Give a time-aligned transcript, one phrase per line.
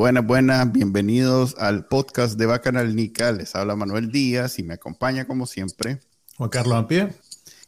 [0.00, 3.32] Buenas, buenas, bienvenidos al podcast de Bacanal Nica.
[3.32, 6.00] Les habla Manuel Díaz y me acompaña como siempre.
[6.38, 7.10] Juan Carlos Ampie.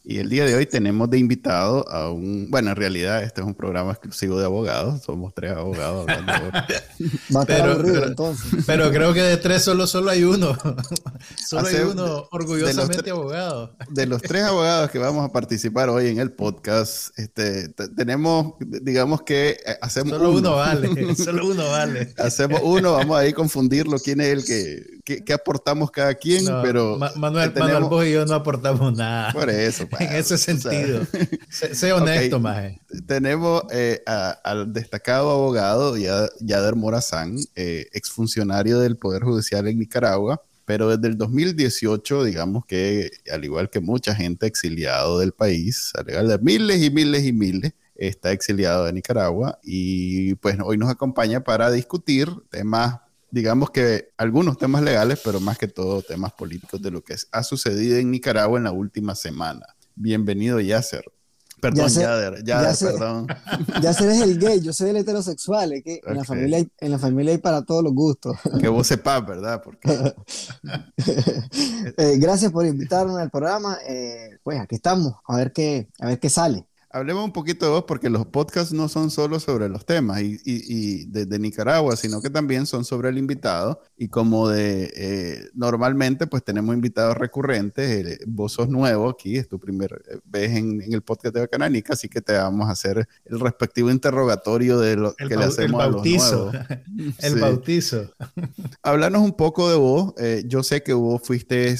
[0.05, 3.47] Y el día de hoy tenemos de invitado a un, bueno, en realidad este es
[3.47, 6.51] un programa exclusivo de abogados, somos tres abogados hablando.
[7.37, 8.65] Va a pero, aburrido, entonces.
[8.67, 10.59] pero creo que de tres solo, solo hay uno.
[11.49, 13.77] solo hay uno orgullosamente abogado.
[13.91, 19.23] De los tres abogados que vamos a participar hoy en el podcast, este, tenemos, digamos
[19.23, 22.13] que eh, hacemos Solo uno, vale, solo uno vale.
[22.19, 26.99] hacemos uno, vamos a ir confundirlo quién es el que, que, aportamos cada quien, pero...
[27.17, 29.33] Manuel, Manuel, vos y yo no aportamos nada.
[29.33, 31.07] Por eso en ese sentido.
[31.51, 32.79] sé, honesto, okay.
[33.07, 40.89] Tenemos eh, al destacado abogado Yader Morazán, eh, exfuncionario del Poder Judicial en Nicaragua, pero
[40.97, 46.83] desde el 2018, digamos que al igual que mucha gente exiliado del país, de miles
[46.83, 52.29] y miles y miles, está exiliado de Nicaragua y pues hoy nos acompaña para discutir
[52.51, 53.01] temas
[53.33, 57.43] digamos que algunos temas legales, pero más que todo temas políticos de lo que ha
[57.43, 59.65] sucedido en Nicaragua en la última semana.
[59.95, 61.03] Bienvenido, Yasser.
[61.59, 63.27] Perdón, Yader, Yader, perdón.
[63.83, 66.91] Yasser es el gay, yo soy el heterosexual, es que en, la familia hay, en
[66.91, 68.37] la familia hay para todos los gustos.
[68.61, 69.63] Que vos sepas, ¿verdad?
[69.63, 69.89] Porque...
[71.97, 73.77] Eh, gracias por invitarme al programa.
[73.87, 76.67] Eh, pues aquí estamos, a ver qué, a ver qué sale.
[76.95, 80.39] Hablemos un poquito de vos, porque los podcasts no son solo sobre los temas y,
[80.45, 83.81] y, de, Nicaragua, sino que también son sobre el invitado.
[83.97, 88.07] Y como de eh, normalmente, pues tenemos invitados recurrentes.
[88.07, 91.95] Eh, vos sos nuevo aquí, es tu primera eh, vez en, el podcast de Bacananica,
[91.95, 95.93] así que te vamos a hacer el respectivo interrogatorio de lo que le hacemos el
[95.93, 97.15] bautizo, a los nuevos.
[97.21, 98.11] el bautizo.
[98.83, 100.13] Háblanos un poco de vos.
[100.45, 101.75] yo sé que vos fuiste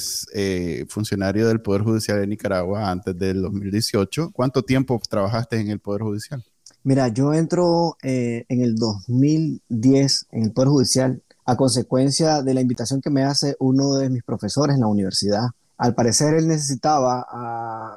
[0.87, 4.31] funcionario del Poder Judicial de Nicaragua antes del 2018.
[4.33, 6.43] ¿Cuánto tiempo trabajaste en el Poder Judicial?
[6.83, 12.61] Mira, yo entro eh, en el 2010 en el Poder Judicial a consecuencia de la
[12.61, 15.43] invitación que me hace uno de mis profesores en la universidad.
[15.77, 17.25] Al parecer él necesitaba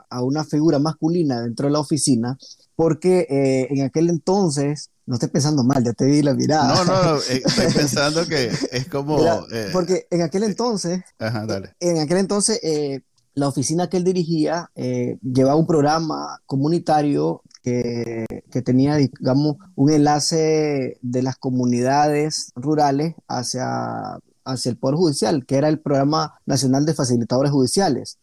[0.09, 2.39] a, una figura masculina dentro de la oficina
[2.75, 6.75] porque eh, en aquel entonces, no estoy pensando mal, ya te di la mirada.
[6.75, 9.19] No, no, eh, estoy pensando que es como...
[9.73, 11.75] porque en aquel entonces, Ajá, dale.
[11.81, 12.61] en aquel entonces
[13.37, 18.25] la oficina que él dirigía eh, llevaba un programa comunitario que,
[18.65, 25.69] tenía, digamos, un enlace de las comunidades rurales hacia, hacia el Poder Judicial, que era
[25.69, 28.19] el Programa Nacional de Facilitadores Judiciales.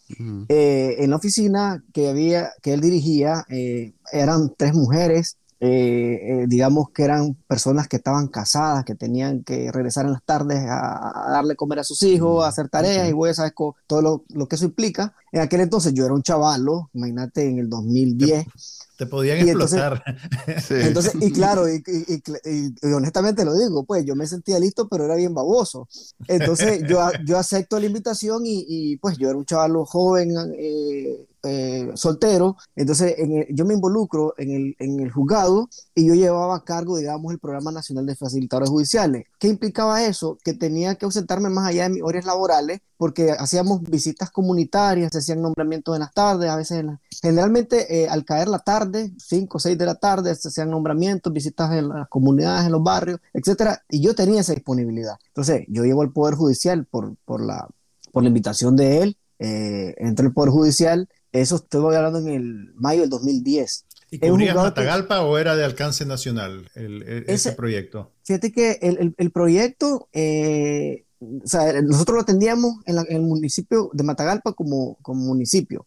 [0.48, 6.46] Eh, en la oficina que, había, que él dirigía eh, eran tres mujeres eh, eh,
[6.46, 11.30] digamos que eran personas que estaban casadas, que tenían que regresar en las tardes a,
[11.32, 13.54] darle comer a sus hijos, a hacer tareas, y voy a saber
[13.88, 15.16] todo lo, que eso implica.
[15.32, 18.46] En aquel entonces yo era un chavalo, imagínate en el 2010.
[18.98, 20.04] Te, podían explotar.
[20.70, 21.82] Entonces, y claro, y,
[22.94, 25.88] honestamente lo digo, pues yo me sentía listo, pero era bien baboso.
[26.28, 31.92] Entonces yo, yo acepto la invitación y, pues yo era un chavalo joven, eh, eh,
[31.96, 33.16] soltero, entonces
[33.50, 37.40] yo me involucro en el, en el juzgado y yo llevaba a cargo, digamos, el
[37.40, 39.26] Programa Nacional de Facilitadores Judiciales.
[39.40, 40.38] ¿Qué implicaba eso?
[40.44, 45.18] Que tenía que ausentarme más allá de mis horas laborales porque hacíamos visitas comunitarias, se
[45.18, 46.86] hacían nombramientos en las tardes, a veces
[47.22, 51.34] generalmente eh, al caer la tarde, 5 o 6 de la tarde, se hacían nombramientos,
[51.34, 55.16] visitas en las comunidades, en los barrios, etcétera, y yo tenía esa disponibilidad.
[55.28, 57.68] Entonces, yo llevo al Poder Judicial por, por, la,
[58.14, 62.74] por la invitación de él, eh, entre el Poder Judicial eso estoy hablando en el
[62.76, 63.86] mayo del 2010.
[64.12, 68.12] ¿Y cubrías Matagalpa o era de alcance nacional ese, proyecto?
[68.24, 74.04] Fíjate que el, el, proyecto, eh, o sea, nosotros lo atendíamos en, el municipio de
[74.04, 75.86] Matagalpa como, como municipio.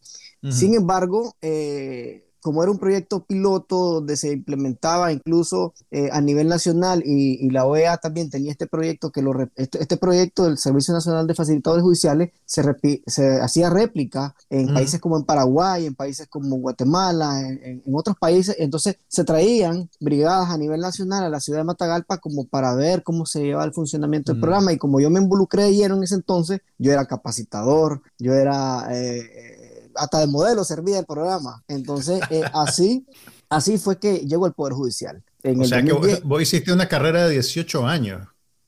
[0.50, 6.46] Sin embargo, eh, como era un proyecto piloto donde se implementaba incluso eh, a nivel
[6.46, 10.94] nacional y, la OEA también tenía este proyecto, que lo, este, este, proyecto del Servicio
[10.94, 12.62] Nacional de Facilitadores Judiciales se,
[13.08, 18.54] se hacía réplica en países como en Paraguay, en países como Guatemala, en, otros países.
[18.60, 23.02] Entonces se traían brigadas a nivel nacional a la ciudad de Matagalpa como para ver
[23.02, 24.72] cómo se llevaba el funcionamiento del programa.
[24.72, 28.86] Y como yo me involucré ahí en ese entonces, yo era capacitador, yo era...
[28.92, 29.55] Eh,
[29.96, 31.62] hasta de modelo servía el programa.
[31.68, 33.06] Entonces, eh, así,
[33.48, 35.22] así fue que llegó al Poder Judicial.
[35.44, 38.26] o sea que vos, hiciste una carrera de 18 años.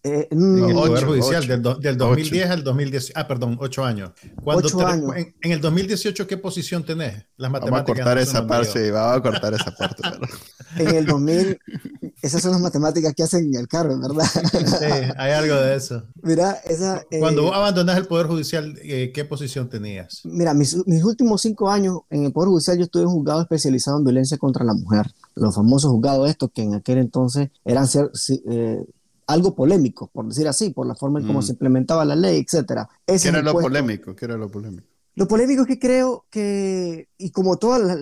[0.09, 1.49] Eh, En el Poder ocho, Judicial, ocho.
[1.49, 3.13] del, do- del 2010 al 2010.
[3.15, 4.13] Ah, perdón, ocho años.
[4.43, 5.13] Cuando Ocho te- años.
[5.17, 7.15] En, en el 2018, ¿qué posición tenés?
[7.37, 7.97] Las Vamos a matemáticas.
[8.05, 10.03] cortar no esa parte, sí, vamos a cortar esa parte.
[10.03, 10.27] pero-
[10.91, 11.59] en el 2000,
[12.23, 14.25] esas son las matemáticas que hacen el Carmen, ¿verdad?
[14.25, 16.03] Sí, hay algo de eso.
[16.23, 17.05] Mira, esa...
[17.11, 20.21] eh, Cuando vos abandonás el Poder Judicial, eh, ¿qué posición tenías?
[20.25, 23.43] Mira, mis, mis últimos cinco años en el Poder Judicial yo estuve en un juzgado
[23.43, 25.11] especializado en violencia contra la mujer.
[25.35, 28.85] Los famosos juzgados estos que en aquel entonces eran si- eh,
[29.29, 31.43] algo polémicos, por decir así, por la forma en cómo Mm.
[31.43, 32.89] se implementaba la ley, etcétera.
[33.07, 34.17] Ese ¿Qué era lo polémico?
[34.17, 34.89] ¿Qué era lo polémico?
[35.19, 37.99] Lo polémico es que creo que, y como todas las,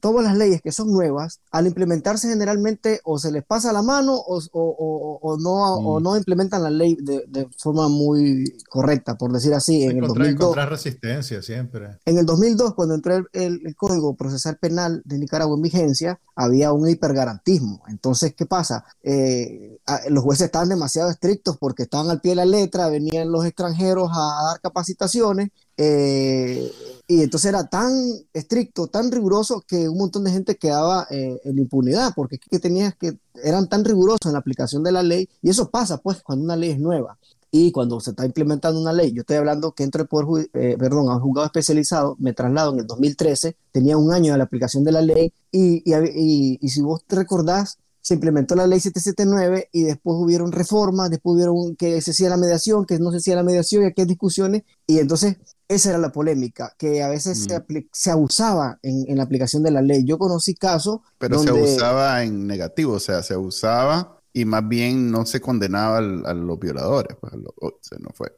[0.00, 4.14] todas las leyes que son nuevas, al implementarse generalmente o se les pasa la mano
[4.16, 6.02] o, o- o- o no, o Mm.
[6.02, 9.84] no implementan la ley de, de forma muy correcta, por decir así.
[9.84, 11.98] En el, Encontrar, 2002, encontrar resistencia siempre.
[12.04, 16.18] en el 2002, cuando entró el, el- el Código Procesal Penal de Nicaragua en vigencia,
[16.34, 17.82] había un hipergarantismo.
[17.88, 18.84] Entonces, ¿qué pasa?
[19.02, 19.78] Eh,
[20.10, 24.10] los jueces estaban demasiado estrictos porque estaban al pie de la letra, venían los extranjeros
[24.12, 26.70] a dar capacitaciones, eh,
[27.08, 27.92] y entonces era tan
[28.32, 32.94] estricto, tan riguroso, que un montón de gente quedaba eh, en impunidad, porque que tenías
[32.96, 36.44] que, eran tan rigurosos en la aplicación de la ley, y eso pasa, pues, cuando
[36.44, 37.18] una ley es nueva.
[37.50, 41.08] Y cuando se está implementando una ley, yo estoy hablando que entro poder, eh, perdón,
[41.08, 44.82] a un juzgado especializado, me traslado en el 2013, tenía un año de la aplicación
[44.84, 48.78] de la ley y, y, y- y si vos te recordás, se implementó la ley
[48.80, 53.18] 779 y después hubieron reformas, después hubieron que se hacía la mediación, que no se
[53.18, 55.36] hacía la mediación y aquí hay discusiones y entonces
[55.68, 57.62] esa era la polémica, que a veces se, Mm.
[57.62, 60.04] apli- se abusaba en, en la aplicación de la ley.
[60.04, 61.74] Yo conocí casos Pero se donde...
[61.74, 66.34] usaba en negativo, o sea, se usaba y más bien no se condenaba al- a
[66.34, 67.16] los violadores.
[67.20, 68.32] Pues, a los- oh, se nos fue.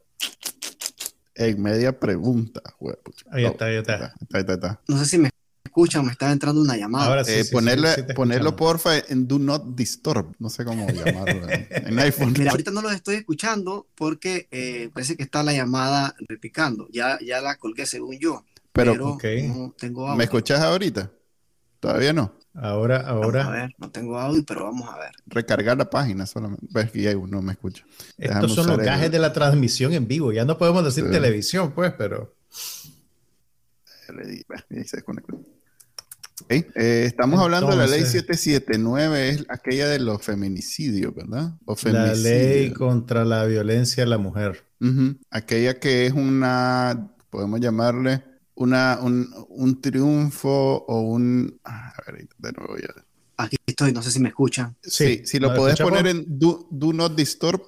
[1.35, 2.61] En media pregunta.
[2.79, 3.25] güey, pucha.
[3.31, 4.13] Ahí Oh, está, ahí está.
[4.21, 4.81] Está, está, está.
[4.87, 5.29] No sé si me
[5.63, 7.05] escuchan, me está entrando una llamada.
[7.07, 10.35] Ahora sí, Eh, sí, sí, ponerle- sí te ponerlo porfa en Do Not Disturb.
[10.39, 12.33] No sé cómo llamarlo en, en iPhone.
[12.37, 16.87] Mira, ahorita no los estoy escuchando porque eh, parece que está la llamada repicando.
[16.91, 18.43] Ya, ya la colgué según yo.
[18.71, 19.23] Pero, Pero ok.
[19.47, 20.17] no tengo audio.
[20.17, 21.11] ¿me escuchas ahorita?
[21.79, 22.33] Todavía no.
[22.55, 23.49] Ahora, Vamos a ahora.
[23.49, 25.11] ver, no tengo audio, pero vamos a ver.
[25.27, 26.65] Recargar la página solamente.
[26.71, 27.85] Ves que no me escucha.
[28.17, 30.33] Déjame Estos son los el- gajes de la transmisión en vivo.
[30.33, 31.11] Ya no podemos decir Sí.
[31.11, 32.35] televisión, pues, pero.
[34.13, 35.35] Le di- ahí se desconectó.
[36.41, 41.53] Ok, eh, estamos hablando de la ley Entonces- 779, es aquella de los feminicidios, ¿verdad?
[41.65, 44.63] O La ley contra la violencia a la mujer.
[44.79, 48.23] Ujú, Aquella que es una, podemos llamarle
[48.55, 51.59] una, un, un triunfo o un...
[51.65, 52.93] ah, A ver, de nuevo ya.
[53.35, 54.75] Aquí estoy, no sé si me escuchan.
[54.81, 55.99] Sí, si lo ¿nos podés escuchamos?
[55.99, 57.61] poner en do, do Not Disturb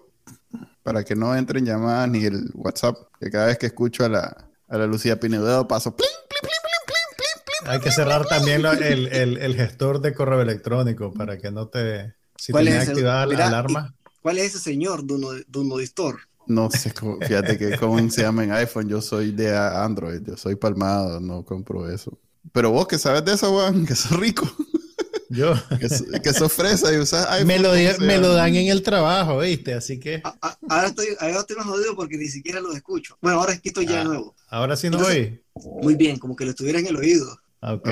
[0.83, 4.49] para que no entren llamadas ni el WhatsApp, que cada vez que escucho a la,
[4.71, 5.95] a la Lucía Pinedo paso...
[5.95, 7.71] plin, plin, plin.
[7.71, 11.67] Hay que cerrar también lo- el, el- el gestor de correo electrónico para que no
[11.67, 12.15] te.
[12.35, 13.93] Si ¿Cuál tenés activada la Mira, alarma.
[14.21, 16.19] ¿Cuál es ese señor, Duno, Duno Distor?
[16.47, 18.89] No sé, cómo- fíjate que cómo se llama en iPhone.
[18.89, 22.17] Yo soy de Android, yo soy palmado, no compro eso.
[22.51, 24.51] Pero vos que sabes de eso, Juan, que sos rico,
[25.31, 25.53] Yo.
[25.79, 27.47] que, que sos fresa y usas iPhone.
[27.47, 29.73] me, lo, dan en el trabajo, ¿viste?
[29.73, 30.21] Así que.
[30.23, 33.17] A- a- ahora, estoy, ahora estoy más jodido porque ni siquiera los escucho.
[33.21, 34.03] Bueno, ahora es que estoy ya de Ah.
[34.05, 34.35] nuevo.
[34.49, 35.81] Ahora sí no Entonces- voy.
[35.83, 37.37] Muy bien, como que lo estuviera en el oído.
[37.63, 37.87] Ah, Ok,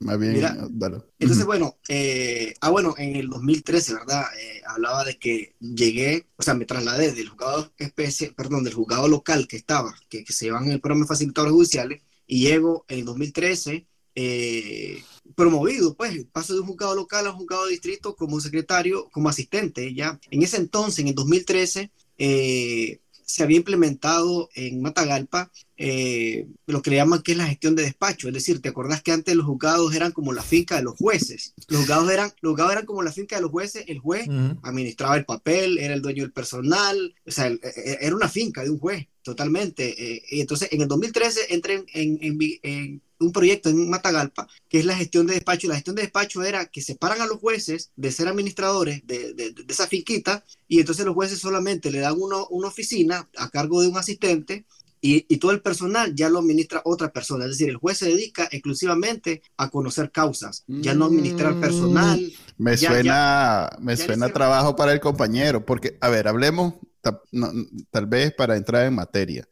[0.00, 0.98] más bien, Mira, dale.
[1.18, 4.24] Entonces, bueno, eh, ah, bueno, en el 2013, ¿verdad?
[4.38, 9.08] Eh, hablaba de que llegué, o sea, me trasladé del juzgado especie, perdón, del juzgado
[9.08, 12.84] local que estaba, que, que se llevan en el programa de facilitadores judiciales, y llego
[12.88, 15.02] en el 2013, eh,
[15.34, 19.28] promovido, pues, paso de un juzgado local a un juzgado de distrito como secretario, como
[19.28, 20.18] asistente, ya.
[20.30, 26.88] En ese entonces, en el 2013, eh, se había implementado en Matagalpa eh, lo que
[26.90, 28.26] le llaman que es la gestión de despacho.
[28.28, 31.52] Es decir, ¿te acordás que antes los juzgados eran como la finca de los jueces?
[31.68, 34.26] Los juzgados eran, los juzgados eran como la finca de los jueces, el juez
[34.62, 38.64] administraba el papel, era el dueño del personal, o sea, el- e- era una finca
[38.64, 40.14] de un juez, totalmente.
[40.16, 43.88] eh, y entonces, en el 2013 entré en, en- en vi- en un proyecto en
[43.90, 45.66] Matagalpa, que es la gestión de despacho.
[45.66, 49.34] Y la gestión de despacho era que separan a los jueces de ser administradores de,
[49.34, 53.48] de- de esa finquita, y entonces los jueces solamente le dan uno- una oficina a
[53.50, 54.66] cargo de un asistente.
[55.00, 58.06] Y, y todo el personal ya lo administra otra persona, es decir, el juez se
[58.06, 61.60] dedica exclusivamente a conocer causas, ya no administrar Mm.
[61.60, 66.74] personal, Me Ya, suena, me ya suena trabajo para el compañero, porque, a ver, hablemos,
[67.00, 67.52] ta- no,
[67.90, 69.48] tal vez para entrar en materia.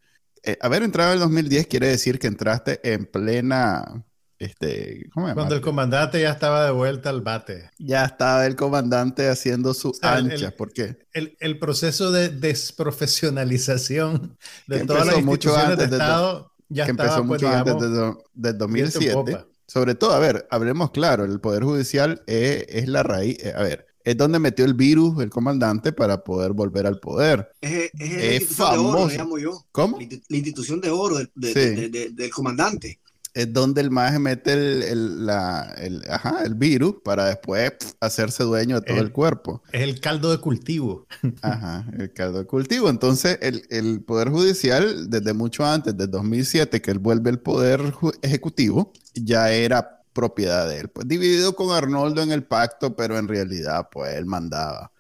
[0.46, 4.04] Eh, haber entrado en el 2010 quiere decir que entraste en plena,
[4.38, 5.32] este, ¿cómo?
[5.34, 7.70] Cuando el comandante ya estaba de vuelta al bate.
[7.78, 12.28] Ya estaba el comandante haciendo su sea, el- ancha, el- porque El, el proceso de
[12.28, 14.36] desprofesionalización
[14.66, 17.46] de Que todas las instituciones de antes de- Estado ya que estaba, empezó pues, mucho
[17.46, 19.12] digamos, antes de del viento en 2007.
[19.14, 19.46] popa.
[19.68, 23.62] Sobre todo, a ver, hablemos claro, el Poder Judicial es, es la raíz, eh, a
[23.62, 27.50] ver, es donde metió el virus el comandante para poder volver al poder.
[27.60, 29.66] Es, es, la institución de oro, llamo yo.
[29.72, 29.98] ¿Cómo?
[29.98, 33.00] La institución de oro del comandante
[33.34, 39.12] es donde el maje mete el, el, virus para después hacerse dueño de todo el,
[39.12, 39.62] cuerpo.
[39.72, 41.06] Es el caldo de cultivo.
[41.42, 42.88] Ajá, el caldo de cultivo.
[42.88, 47.82] Entonces, el, Poder Judicial, desde mucho antes, desde 2007, que él vuelve el Poder
[48.22, 50.88] Ejecutivo, ya era propiedad de él.
[50.88, 54.90] Pues dividido con Arnoldo en el pacto, pero en realidad, pues él mandaba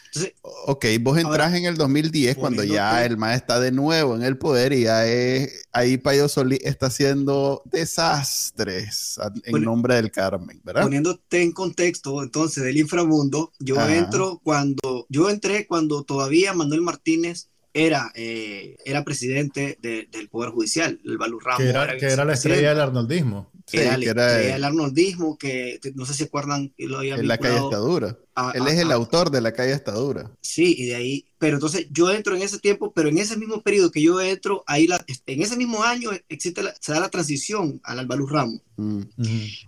[0.66, 4.38] ok, vos entras en el 2010 cuando ya el MAE está de nuevo en el
[4.38, 10.82] poder y ya es, ahí Payo Solí está haciendo desastres en nombre del Carmen, ¿verdad?
[10.82, 17.48] Poniéndote en contexto entonces del inframundo, yo entro cuando, yo entré cuando todavía Manuel Martínez
[17.76, 21.62] era, eh, era presidente del Poder Judicial, el Balú Ramos.
[21.62, 23.52] Que era, que era la estrella del arnoldismo.
[23.70, 28.16] era, era el arnoldismo, que no sé si acuerdan, lo había En la calle Estadura.
[28.54, 30.30] Él es el autor de la calle Estadura.
[30.40, 33.60] Sí, y de ahí, pero entonces yo entro en ese tiempo, pero en ese mismo
[33.60, 37.78] periodo que yo entro, ahí la, en ese mismo año existe se da la transición
[37.84, 38.62] al Albaluz Ramos.
[38.76, 39.02] Mm.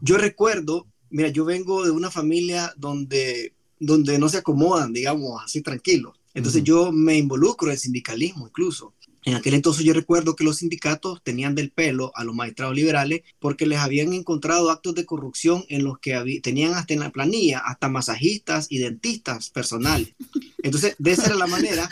[0.00, 5.60] Yo recuerdo, mira, yo vengo de una familia donde, donde no se acomodan, digamos, así
[5.60, 6.17] tranquilos.
[6.38, 8.94] Entonces yo me involucro en sindicalismo incluso.
[9.24, 13.22] En aquel entonces yo recuerdo que los sindicatos tenían del pelo a los magistrados liberales
[13.40, 17.58] porque les habían encontrado actos de corrupción en los que tenían hasta en la planilla,
[17.58, 20.14] hasta masajistas y dentistas personales.
[20.62, 21.90] Entonces, de esa era la manera,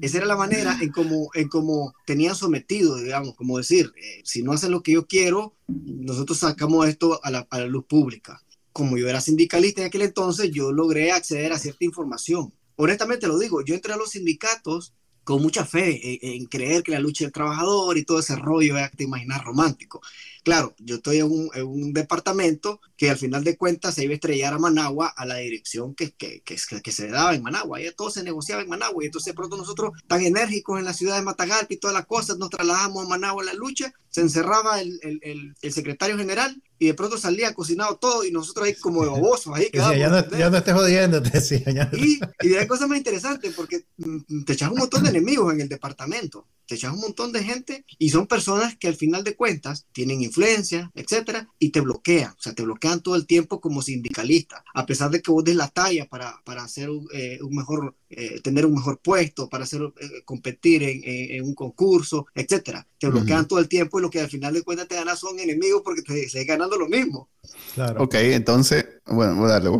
[0.00, 4.42] esa era la manera en cómo en como tenían sometido, digamos, como decir, eh, si
[4.42, 8.42] no hacen lo que yo quiero, nosotros sacamos esto a la, a la luz pública.
[8.72, 13.38] Como yo era sindicalista en aquel entonces, yo logré acceder a cierta información honestamente lo
[13.38, 17.32] digo, yo entré a los sindicatos con mucha fe en, creer que la lucha del
[17.32, 20.00] trabajador y todo ese rollo, que te imaginas romántico.
[20.42, 24.54] Claro, yo estoy en un, departamento que al final de cuentas se iba a estrellar
[24.54, 27.80] a Managua a la dirección que, que, que, que se daba en Managua.
[27.80, 29.02] Y todo se negociaba en Managua.
[29.02, 32.38] Y entonces, pronto nosotros, tan enérgicos en la ciudad de Matagalpa y todas las cosas,
[32.38, 33.92] nos trasladamos a Managua en la lucha.
[34.10, 38.66] Se encerraba el, el, el, secretario general y de pronto salía cocinado todo y nosotros
[38.66, 39.54] ahí como de bobosos.
[39.54, 41.90] Ahí ya, no, ya no estés jodiendo, te decía.
[41.92, 45.60] Y, y de cosas más interesantes porque mm, te echas un montón de enemigos en
[45.60, 49.36] el departamento te echas un montón de gente y son personas que al final de
[49.36, 53.82] cuentas tienen influencia, etcétera, y te bloquean, o sea, te bloquean todo el tiempo como
[53.82, 57.94] sindicalista, a pesar de que vos des la talla para, para hacer un, eh, mejor,
[58.08, 62.86] eh, tener un mejor puesto, para hacer, eh, competir en, en, un concurso, etcétera.
[62.98, 65.38] Te bloquean todo el tiempo y lo que al final de cuentas te ganas son
[65.38, 67.28] enemigos porque te sigues ganando lo mismo.
[67.74, 68.02] Claro.
[68.02, 69.70] Ok, entonces, bueno, voy a darle,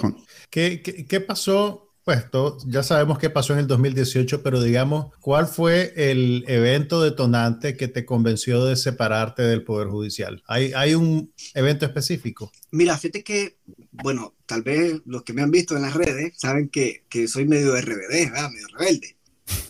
[0.50, 2.24] ¿Qué, qué, qué pasó pues
[2.66, 7.88] ya sabemos qué pasó en el 2018, pero digamos, ¿cuál fue el evento detonante que
[7.88, 10.42] te convenció de separarte del Poder Judicial?
[10.46, 12.50] ¿Hay, hay un evento específico?
[12.72, 13.58] Mira, fíjate que,
[13.92, 17.46] bueno, tal vez los que me han visto en las redes saben que, que soy
[17.46, 18.50] medio RBD, ¿verdad?
[18.50, 19.16] medio rebelde.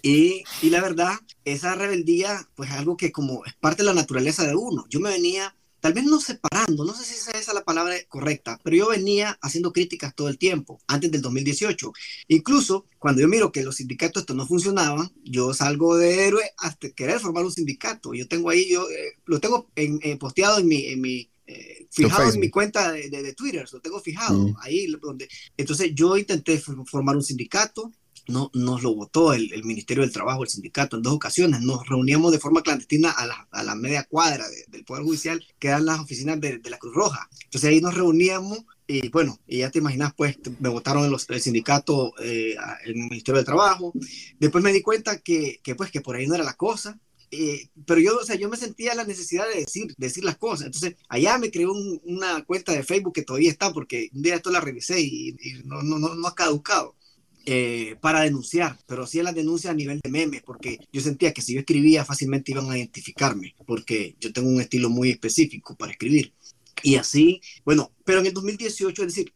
[0.00, 3.94] Y, y la verdad, esa rebeldía, pues es algo que como es parte de la
[3.94, 4.86] naturaleza de uno.
[4.88, 8.60] Yo me venía tal vez no separando, no sé si esa es la palabra correcta,
[8.62, 11.92] pero yo venía haciendo críticas todo el tiempo, antes del 2018.
[12.28, 16.88] Incluso cuando yo miro que los sindicatos esto no funcionaban, yo salgo de héroe hasta
[16.90, 18.14] querer formar un sindicato.
[18.14, 21.88] Yo tengo ahí, yo eh, lo tengo en, eh, posteado en mi, en mi eh,
[21.90, 24.56] fijado en mi cuenta de, de, Twitter, lo tengo fijado mm.
[24.60, 24.86] ahí.
[25.02, 27.90] Donde, entonces yo intenté formar un sindicato,
[28.29, 31.61] no, nos lo votó el, Ministerio del Trabajo, el sindicato, en dos ocasiones.
[31.61, 35.69] Nos reuníamos de forma clandestina a la, a la media cuadra del Poder Judicial, que
[35.69, 37.29] eran las oficinas de, de, la Cruz Roja.
[37.45, 41.41] Entonces ahí nos reuníamos y bueno, y ya te imaginas, pues me votaron los, el
[41.41, 43.93] sindicato, eh, el Ministerio del Trabajo.
[44.38, 46.99] Después me di cuenta que, que, pues, que por ahí no era la cosa.
[47.31, 50.67] Eh, pero yo, o sea, yo me sentía la necesidad de decir, decir las cosas.
[50.67, 51.73] Entonces, allá me creó
[52.05, 55.62] una cuenta de Facebook que todavía está, porque un día esto la revisé y, y
[55.64, 56.95] no, no, no, no ha caducado
[57.46, 61.42] eh, para denunciar, pero sí las denuncias a nivel de memes, porque yo sentía que
[61.42, 65.92] si yo escribía fácilmente iban a identificarme, porque yo tengo un estilo muy específico para
[65.92, 66.32] escribir.
[66.82, 69.32] Y así, bueno, pero en el 2018, es decir,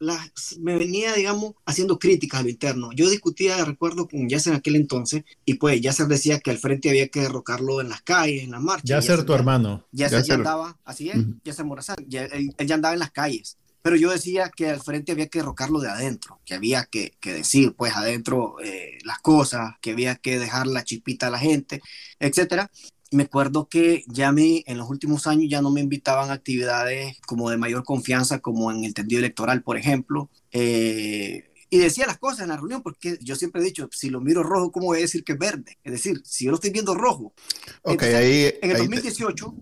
[0.58, 2.90] me venía, digamos, haciendo críticas a lo interno.
[2.92, 6.90] Yo discutía, recuerdo, con Yasser en aquel entonces, y pues Yasser decía que al frente
[6.90, 8.88] había que derrocarlo en las calles, en las marchas.
[8.88, 9.86] Yasser, tu hermano.
[9.92, 13.56] Yasser ya andaba, así es, Yasser Morazán, ya, él, ya andaba en las calles.
[13.87, 17.76] Pero yo decía que al frente había que derrocarlo de adentro, que había que, decir
[17.76, 21.81] pues adentro eh, las cosas, que había que dejar la chispita a la gente,
[22.19, 22.69] etcétera.
[23.12, 27.21] Me acuerdo que ya me, en los últimos años ya no me invitaban a actividades
[27.28, 30.31] como de mayor confianza, como en el tendido electoral, por ejemplo.
[30.50, 34.21] Eh, y decía las cosas en la reunión, porque yo siempre he dicho, si lo
[34.21, 35.78] miro rojo, ¿cómo voy a decir que es verde?
[35.85, 37.35] Es decir, si yo lo estoy viendo rojo.
[37.83, 38.52] Ok, ahí.
[38.62, 39.55] En el 2018,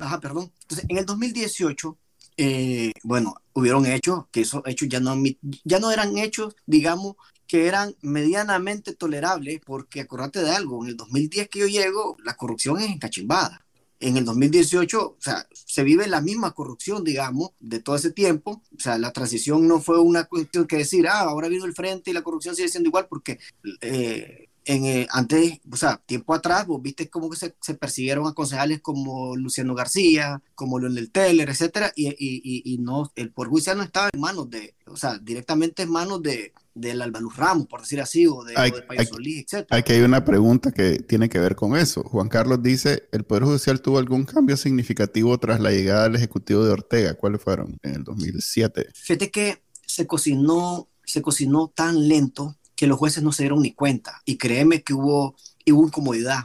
[0.00, 0.54] ajá, perdón.
[0.62, 1.98] Entonces, en el 2018
[2.38, 5.20] eh, bueno, hubieron hechos que esos hechos ya no,
[5.64, 7.16] ya no eran hechos, digamos,
[7.48, 12.36] que eran medianamente tolerables, porque acuérdate de algo, en el 2010 que yo llego, la
[12.36, 13.66] corrupción es encachimbada.
[14.00, 18.62] En el 2018, o sea, se vive la misma corrupción, digamos, de todo ese tiempo.
[18.76, 22.10] O sea, la transición no fue una cuestión que decir, ah, ahora vino el frente
[22.10, 23.40] y la corrupción sigue siendo igual, porque
[23.80, 28.26] eh, en, eh, antes, o sea, tiempo atrás, vos viste cómo que se, se, persiguieron
[28.26, 33.48] a concejales como Luciano García, como Leonel Teller, etcétera, y, y, y, no, el Poder
[33.48, 37.66] Judicial no estaba en manos de, o sea, directamente en manos de del Albaluz Ramos,
[37.66, 39.76] por decir así, o de, hay, de Solís, etcétera.
[39.76, 42.04] Aquí hay una pregunta que tiene que ver con eso.
[42.04, 46.64] Juan Carlos dice, ¿el Poder Judicial tuvo algún cambio significativo tras la llegada del Ejecutivo
[46.64, 47.14] de Ortega?
[47.14, 48.90] ¿Cuáles fueron en el 2007?
[48.94, 53.72] Fíjate que se cocinó, se cocinó tan lento que los jueces no se dieron ni
[53.72, 54.22] cuenta.
[54.24, 55.34] Y créeme que hubo,
[55.66, 56.44] hubo incomodidad.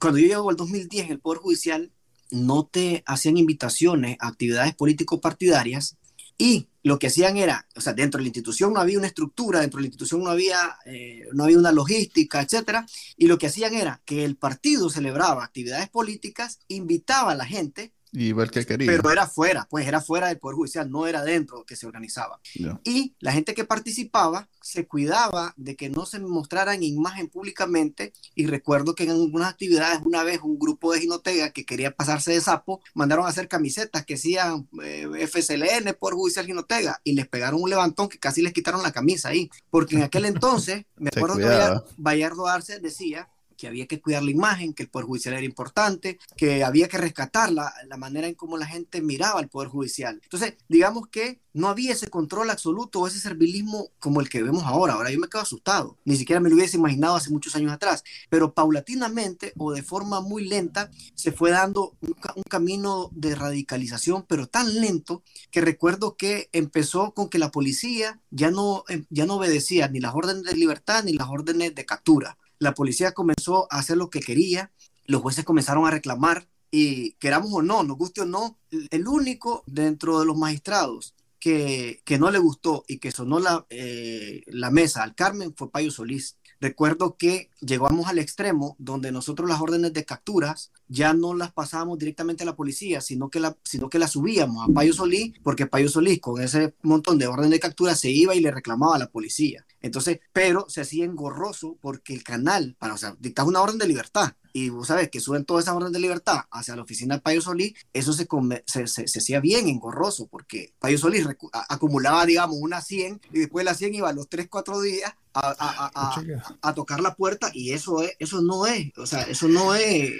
[0.00, 1.92] Cuando yo llego al 2010 en el Poder Judicial,
[2.30, 5.98] no te hacían invitaciones a actividades político-partidarias
[6.38, 9.60] y lo que hacían era, o sea, dentro de la institución no había una estructura,
[9.60, 12.86] dentro de la institución no había, eh, no había una logística, etcétera,
[13.18, 17.92] y lo que hacían era que el partido celebraba actividades políticas, invitaba a la gente
[18.12, 18.90] y ver qué quería.
[18.90, 22.40] Pero era fuera, pues era fuera del Poder Judicial, no era dentro que se organizaba.
[22.84, 28.12] Y la gente que participaba se cuidaba de que no se mostraran imagen públicamente.
[28.34, 32.32] Y recuerdo que en algunas actividades, una vez un grupo de Ginotega que quería pasarse
[32.32, 37.28] de sapo, mandaron a hacer camisetas que decían eh, FSLN, Poder Judicial Ginotega, y les
[37.28, 39.50] pegaron un levantón que casi les quitaron la camisa ahí.
[39.70, 43.28] Porque en aquel entonces, me acuerdo que Bayardo Arce decía
[43.60, 46.96] que había que cuidar la imagen, que el Poder Judicial era importante, que había que
[46.96, 50.18] rescatar la, la manera en cómo la gente miraba al Poder Judicial.
[50.22, 54.64] Entonces, digamos que no había ese control absoluto o ese servilismo como el que vemos
[54.64, 54.94] ahora.
[54.94, 55.98] Ahora yo me quedo asustado.
[56.06, 58.02] Ni siquiera me lo hubiese imaginado hace muchos años atrás.
[58.30, 64.24] Pero paulatinamente o de forma muy lenta se fue dando un, un camino de radicalización,
[64.26, 69.34] pero tan lento que recuerdo que empezó con que la policía ya no, ya no
[69.34, 73.78] obedecía ni las órdenes de libertad ni las órdenes de captura la policía comenzó a
[73.78, 74.70] hacer lo que quería,
[75.06, 79.64] los jueces comenzaron a reclamar y queramos o no, nos guste o no, el único
[79.66, 84.70] dentro de los magistrados que, que no le gustó y que sonó la, eh, la
[84.70, 86.36] mesa al Carmen fue Payo Solís.
[86.60, 91.98] Recuerdo que llegamos al extremo donde nosotros las órdenes de capturas ya no las pasábamos
[91.98, 95.66] directamente a la policía, sino que, la, sino que las subíamos a Payo Solís, porque
[95.66, 98.98] Payo Solís con ese montón de órdenes de captura se iba y le reclamaba a
[98.98, 99.64] la policía.
[99.82, 103.86] Entonces, pero se hacía engorroso porque el canal, para, o sea, dictaba una orden de
[103.86, 107.20] libertad, y vos sabes que suben todas esas órdenes de libertad hacia la oficina de
[107.20, 108.26] Payo Solís, eso se,
[108.66, 111.26] se, se, hacía bien engorroso, porque Payo Solís
[111.68, 115.14] acumulaba, digamos, una 100 y después de la 100 iba a los 3, 4 días
[115.32, 119.22] a, a, a, a, tocar la puerta y eso, es, eso no es, o sea,
[119.22, 120.12] eso no es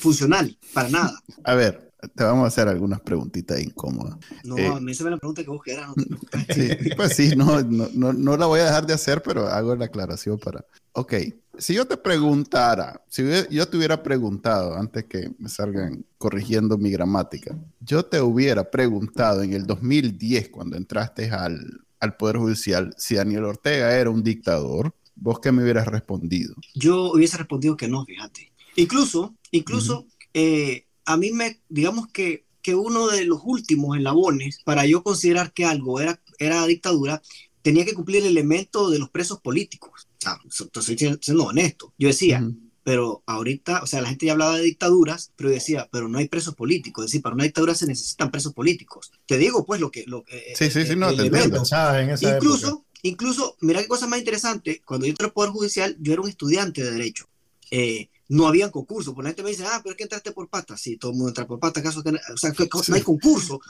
[0.00, 1.22] funcional para nada.
[1.44, 4.16] A ver, te vamos a hacer algunas preguntitas incómodas.
[4.44, 5.90] No, eh, a mí se me la pregunta que vos quieras.
[6.54, 9.74] sí, pues sí, no, no, no, no, la voy a dejar de hacer, pero hago
[9.76, 10.64] la aclaración para...
[10.92, 11.14] Ok,
[11.58, 16.90] si yo te preguntara, si yo te hubiera preguntado antes que me salgan corrigiendo mi
[16.90, 23.16] gramática, yo te hubiera preguntado en el 2010 cuando entraste al, al Poder Judicial si
[23.16, 26.54] Daniel Ortega era un dictador, ¿vos qué me hubieras respondido?
[26.74, 28.50] Yo hubiese respondido que no, fíjate.
[28.76, 34.86] Incluso, incluso, eh, a mí me, digamos que, que uno de los últimos eslabones para
[34.86, 37.22] yo considerar que algo era, era dictadura,
[37.62, 40.08] tenía que cumplir el elemento de los presos políticos.
[40.18, 41.92] O sea, estoy siendo honesto.
[41.98, 42.42] Yo decía,
[42.82, 46.28] pero ahorita, o sea, la gente ya hablaba de dictaduras, pero decía, pero no hay
[46.28, 47.04] presos políticos.
[47.04, 49.12] Es decir, para una dictadura se necesitan presos políticos.
[49.26, 50.04] Te digo, pues, lo que...
[50.06, 55.10] Lo, sí, sí, sí, no, te Incluso, incluso, mira qué cosa más interesante, cuando yo
[55.10, 57.26] entré al Poder Judicial, yo era un estudiante de Derecho.
[57.70, 59.12] Eh, no había concurso.
[59.12, 60.76] Por la gente me dice, ah, pero es que entraste por pata.
[60.76, 63.60] Sí, todo el mundo entra por pata, ¿acaso que, o sea, que no hay concurso.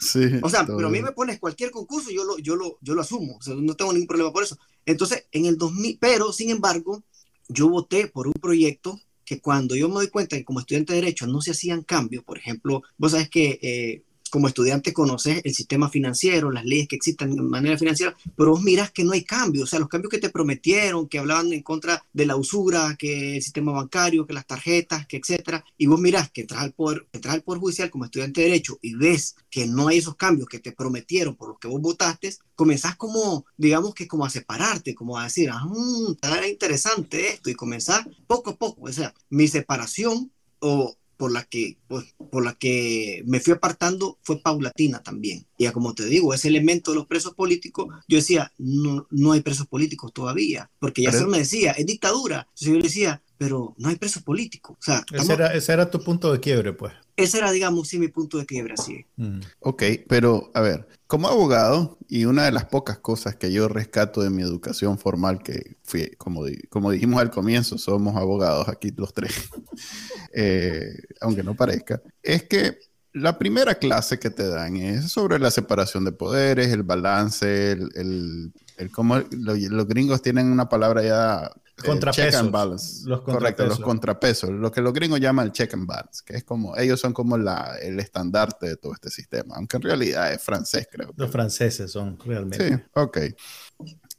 [0.43, 3.01] o sea, pero a mí me pones cualquier concurso, yo lo, yo lo, yo lo
[3.01, 3.39] asumo.
[3.39, 4.59] O sea, no tengo ningún problema por eso.
[4.85, 7.03] Entonces, en el 2000, pero sin embargo,
[7.49, 11.01] yo voté por un proyecto que cuando yo me doy cuenta que como estudiante de
[11.01, 15.55] Derecho no se hacían cambios, por ejemplo, vos sabes que eh, como estudiante conoces el
[15.55, 19.25] sistema financiero, las leyes que existen de manera financiera, pero vos miras que no hay
[19.25, 22.97] cambios, o sea, los cambios que te prometieron, que hablaban en contra de la usura,
[22.99, 26.73] que el sistema bancario, que las tarjetas, que etcétera, y vos miras que entras al
[26.73, 30.17] poder, entras al poder judicial como estudiante de derecho y ves que no hay esos
[30.17, 34.31] cambios que te prometieron por los que vos votaste, comenzás como, digamos que como a
[34.31, 36.15] separarte, como a decir, ah, mmm,
[36.49, 41.77] interesante esto, y comenzás poco a poco, o sea, mi separación o por la que,
[41.87, 45.47] pues, por la que me fui apartando fue paulatina también.
[45.59, 49.43] Y como te digo, ese elemento de los presos políticos, yo decía, no, no hay
[49.43, 52.47] presos políticos todavía, porque ya se me decía, es dictadura.
[52.49, 54.77] Entonces yo le decía, pero no hay presos políticos.
[54.79, 56.93] O sea, ese, era, ese, era, tu punto de quiebre, pues.
[57.17, 59.07] Ese era, digamos, sí, mi punto de quiebre, sí.
[59.17, 59.41] Mm.
[59.61, 64.21] Ok, pero a ver, como abogado, y una de las pocas cosas que yo rescato
[64.21, 69.15] de mi educación formal, que fui, como, como dijimos al comienzo, somos abogados aquí los
[69.15, 69.33] tres,
[70.35, 72.79] eh, aunque no parezca, es que
[73.15, 77.89] la primera clase que te dan es sobre la separación de poderes, el balance, el,
[77.95, 81.51] el, el cómo los gringos tienen una palabra ya
[81.83, 82.33] contrapesos.
[82.33, 83.09] check and balance.
[83.09, 84.51] Los Correcto, los contrapesos.
[84.51, 87.37] Lo que los gringos llaman el check and balance, que es como, ellos son como
[87.37, 91.13] la, el estandarte de todo este sistema, aunque en realidad es francés, creo.
[91.17, 92.69] Los franceses son realmente.
[92.69, 93.19] Sí, ok.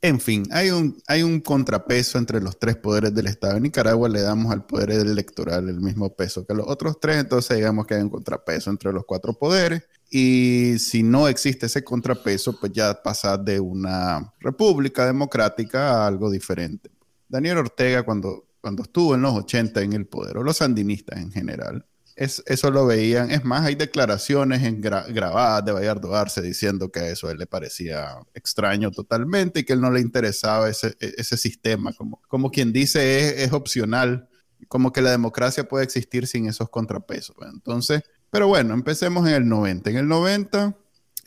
[0.03, 3.57] En fin, hay un, hay un contrapeso entre los tres poderes del Estado.
[3.57, 7.57] En Nicaragua le damos al poder electoral el mismo peso que los otros tres, entonces
[7.57, 9.83] digamos que hay un contrapeso entre los cuatro poderes.
[10.09, 16.31] Y si no existe ese contrapeso, pues ya pasa de una república democrática a algo
[16.31, 16.89] diferente.
[17.31, 21.31] Daniel Ortega cuando, cuando estuvo en los 80 en el poder, o los sandinistas en
[21.31, 21.85] general,
[22.17, 23.31] es, eso lo veían.
[23.31, 27.47] Es más, hay declaraciones en grabadas de Bayardo Arce diciendo que a eso él le
[27.47, 32.51] parecía extraño totalmente y que él no le interesaba ese, e, ese sistema, como, como
[32.51, 34.27] quien dice es, es opcional,
[34.67, 37.37] como que la democracia puede existir sin esos contrapesos.
[37.53, 39.89] Entonces, pero bueno, empecemos en el 90.
[39.89, 40.75] En el 90,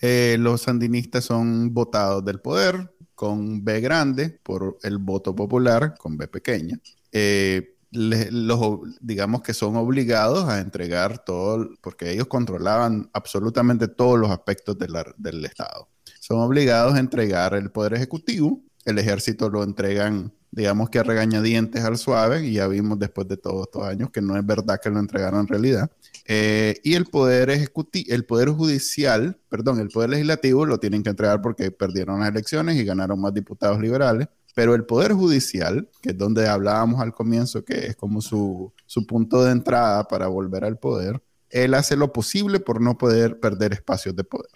[0.00, 6.16] eh, los sandinistas son votados del poder, con B grande por el voto popular, con
[6.16, 6.78] B pequeña.
[7.12, 14.30] Eh, los, digamos que son obligados a entregar todo, porque ellos controlaban absolutamente todos los
[14.30, 14.76] aspectos
[15.16, 15.88] del Estado.
[16.20, 21.84] Son obligados a entregar el poder ejecutivo, el ejército lo entregan, digamos que a regañadientes
[21.84, 24.90] al suave, y ya vimos después de todos estos años que no es verdad que
[24.90, 25.90] lo entregaron en realidad.
[26.26, 31.10] Eh, y el poder ejecutivo, el poder judicial, perdón, el poder legislativo lo tienen que
[31.10, 34.28] entregar porque perdieron las elecciones y ganaron más diputados liberales.
[34.54, 39.04] Pero el poder judicial, que es donde hablábamos al comienzo, que es como su, su
[39.06, 43.72] punto de entrada para volver al poder, él hace lo posible por no poder perder
[43.72, 44.50] espacios de poder.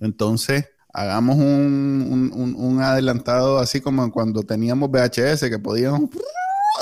[0.00, 6.10] Entonces, hagamos un, un, un, adelantado así como cuando teníamos VHS, que podíamos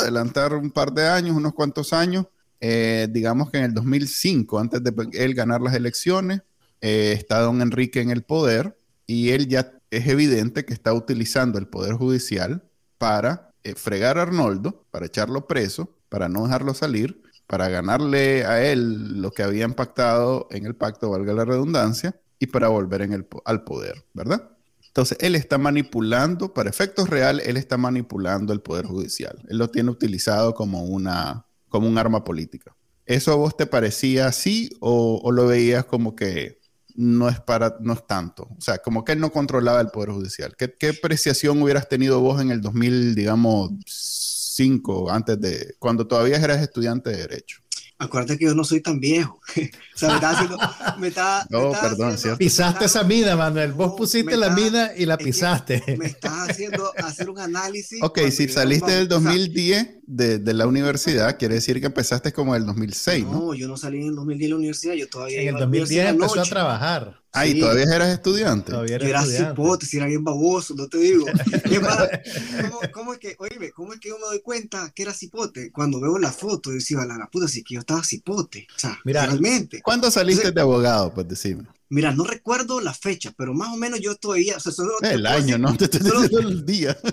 [0.00, 2.26] adelantar un par de años, unos cuantos años.
[2.60, 6.42] Eh, digamos que en el 2005, antes de él ganar las elecciones,
[6.80, 11.58] eh, está don Enrique en el poder y él ya es evidente que está utilizando
[11.58, 12.62] el poder judicial
[12.98, 18.64] para eh, fregar a Arnoldo, para echarlo preso, para no dejarlo salir, para ganarle a
[18.64, 23.12] él lo que habían pactado en el pacto, valga la redundancia, y para volver en
[23.12, 24.50] el, al poder, ¿verdad?
[24.88, 29.42] Entonces, él está manipulando, para efectos reales, él está manipulando el poder judicial.
[29.48, 31.45] Él lo tiene utilizado como, una,
[31.76, 32.74] como un arma política.
[33.04, 36.58] ¿Eso a vos te parecía así o, o lo veías como que
[36.96, 38.48] no es para, no es tanto.
[38.56, 40.54] O sea, como que él no controlaba el Poder Judicial.
[40.56, 46.38] ¿Qué, qué apreciación hubieras tenido vos en el 2000, digamos, 5, antes de, cuando todavía
[46.38, 47.58] eras estudiante de Derecho?
[47.98, 49.40] acuérdate que yo no soy tan viejo.
[49.94, 50.58] o sea, me estaba haciendo.
[50.98, 53.72] Me estaba, no, perdón, haciendo, Pisaste esa mina, Manuel.
[53.72, 55.82] Vos pusiste la mina y la pisaste.
[55.98, 58.02] Me estás haciendo hacer un análisis.
[58.02, 62.62] Ok, si saliste del 2010 de, de, la universidad, quiere decir que empezaste como en
[62.62, 63.32] el 2006, ¿no?
[63.32, 65.42] No, yo no salí en el 2010 de la universidad, yo todavía.
[65.42, 67.20] En el 2010 empezó a trabajar.
[67.32, 68.72] Ah, ¿y todavía eras estudiante?
[68.72, 71.26] Todavía era cipote, si era bien baboso, no te digo.
[72.70, 75.70] ¿cómo, ¿cómo, es que, oíme, cómo es que yo me doy cuenta que era cipote?
[75.70, 78.66] Cuando veo la foto, yo decía, la, la puta, sí que yo estaba cipote.
[78.74, 79.82] O sea, Mira, realmente.
[79.82, 81.12] ¿Cuándo saliste de abogado?
[81.12, 81.64] Pues decime.
[81.88, 84.56] Mira, no recuerdo la fecha, pero más o menos yo todavía.
[84.56, 85.76] O sea, solo el año, ¿no?
[85.76, 86.96] Te estoy diciendo el día.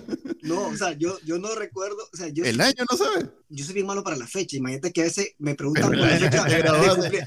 [0.44, 1.96] No, o sea, yo, yo no recuerdo.
[2.12, 3.30] O sea, yo, el año no sabes.
[3.48, 4.58] Yo soy bien malo para la fecha.
[4.58, 6.44] Imagínate que a veces me preguntan por la fecha.
[6.44, 7.26] De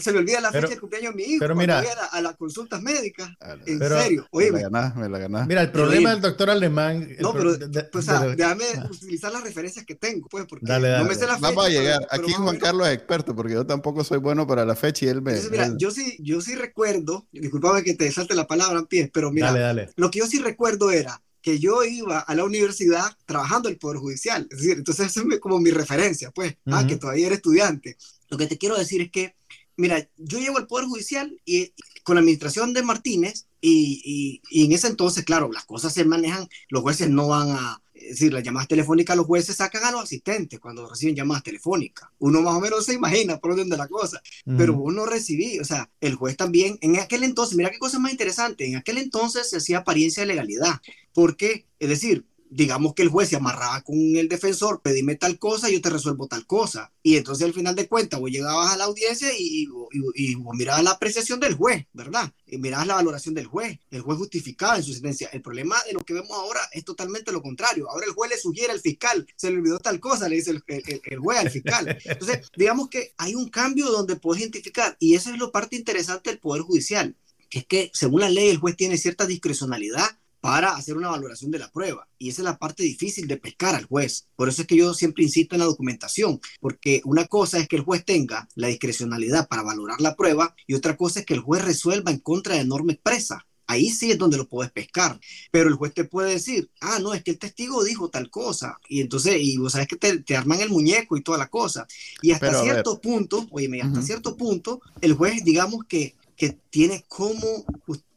[0.00, 1.40] se me olvida la fecha de cumpleaños de mi hijo.
[1.40, 1.80] Pero mira.
[1.80, 3.28] A, a, las consultas médicas.
[3.66, 4.26] en serio.
[4.30, 5.46] Oye, me la ganás, me la ganás.
[5.46, 7.06] Mira, el problema del doctor alemán.
[7.18, 7.54] No, pero,
[7.92, 11.04] pues, o sea, déjame utilizar las referencias que tengo, pues, porque dale, dale.
[11.04, 11.48] no me sé la fecha.
[11.48, 12.08] Vamos a llegar.
[12.10, 15.20] Aquí Juan Carlos es experto, porque yo tampoco soy bueno para la fecha y él
[15.20, 15.32] me.
[15.32, 16.83] Entonces, mira, yo sí, yo sí recuerdo,
[17.32, 19.90] disculpame que te salte la palabra en pie, pero mira, dale, dale.
[19.96, 23.98] lo que yo sí recuerdo era que yo iba a la universidad trabajando el Poder
[23.98, 24.48] Judicial.
[24.50, 26.78] Es decir, entonces es como mi referencia, pues, uh -huh.
[26.78, 27.98] ah, que todavía era estudiante.
[28.30, 29.34] Lo que te quiero decir es que,
[29.76, 34.64] mira, yo llego al Poder Judicial y con la administración de Martínez y, y, y
[34.64, 38.32] en ese entonces, claro, las cosas se manejan, los jueces no van a, es decir,
[38.32, 42.08] las llamadas telefónicas los jueces sacan a los asistentes cuando reciben llamadas telefónicas.
[42.18, 44.56] Uno más o menos se imagina por dónde la cosa, uh -huh.
[44.56, 48.12] pero uno recibí, o sea, el juez también, en aquel entonces, mira qué cosa más
[48.12, 50.80] interesante, en aquel entonces se hacía apariencia de legalidad.
[51.12, 51.66] ¿Por qué?
[51.78, 55.80] Es decir, digamos que el juez se amarraba con el defensor, pedime tal cosa, yo
[55.80, 56.92] te resuelvo tal cosa.
[57.02, 59.66] Y entonces al final de cuentas vos llegabas a la audiencia y,
[60.14, 62.32] y, mirabas la apreciación del juez, ¿verdad?
[62.46, 63.80] Y mirabas la valoración del juez.
[63.90, 65.28] El juez justificaba en su sentencia.
[65.32, 67.90] El problema de lo que vemos ahora es totalmente lo contrario.
[67.90, 70.62] Ahora el juez le sugiere al fiscal, se le olvidó tal cosa, le dice el,
[70.66, 71.98] el, juez al fiscal.
[72.04, 76.30] Entonces, digamos que hay un cambio donde puedes identificar, y esa es lo parte interesante
[76.30, 77.16] del Poder Judicial,
[77.50, 81.50] que es que según la ley el juez tiene cierta discrecionalidad para hacer una valoración
[81.50, 82.06] de la prueba.
[82.18, 84.26] Y esa es la parte difícil de pescar al juez.
[84.36, 87.76] Por eso es que yo siempre insisto en la documentación, porque una cosa es que
[87.76, 91.40] el juez tenga la discrecionalidad para valorar la prueba y otra cosa es que el
[91.40, 93.46] juez resuelva en contra de norma expresa.
[93.66, 95.18] Ahí sí es donde lo puedes pescar.
[95.50, 98.78] Pero el juez te puede decir, ah, no, es que el testigo dijo tal cosa.
[98.86, 101.86] Y entonces, y vos sabes que te, arman el muñeco y toda la cosa.
[102.20, 107.64] Y hasta cierto punto, oye, hasta cierto punto, el juez, digamos que, que tiene como,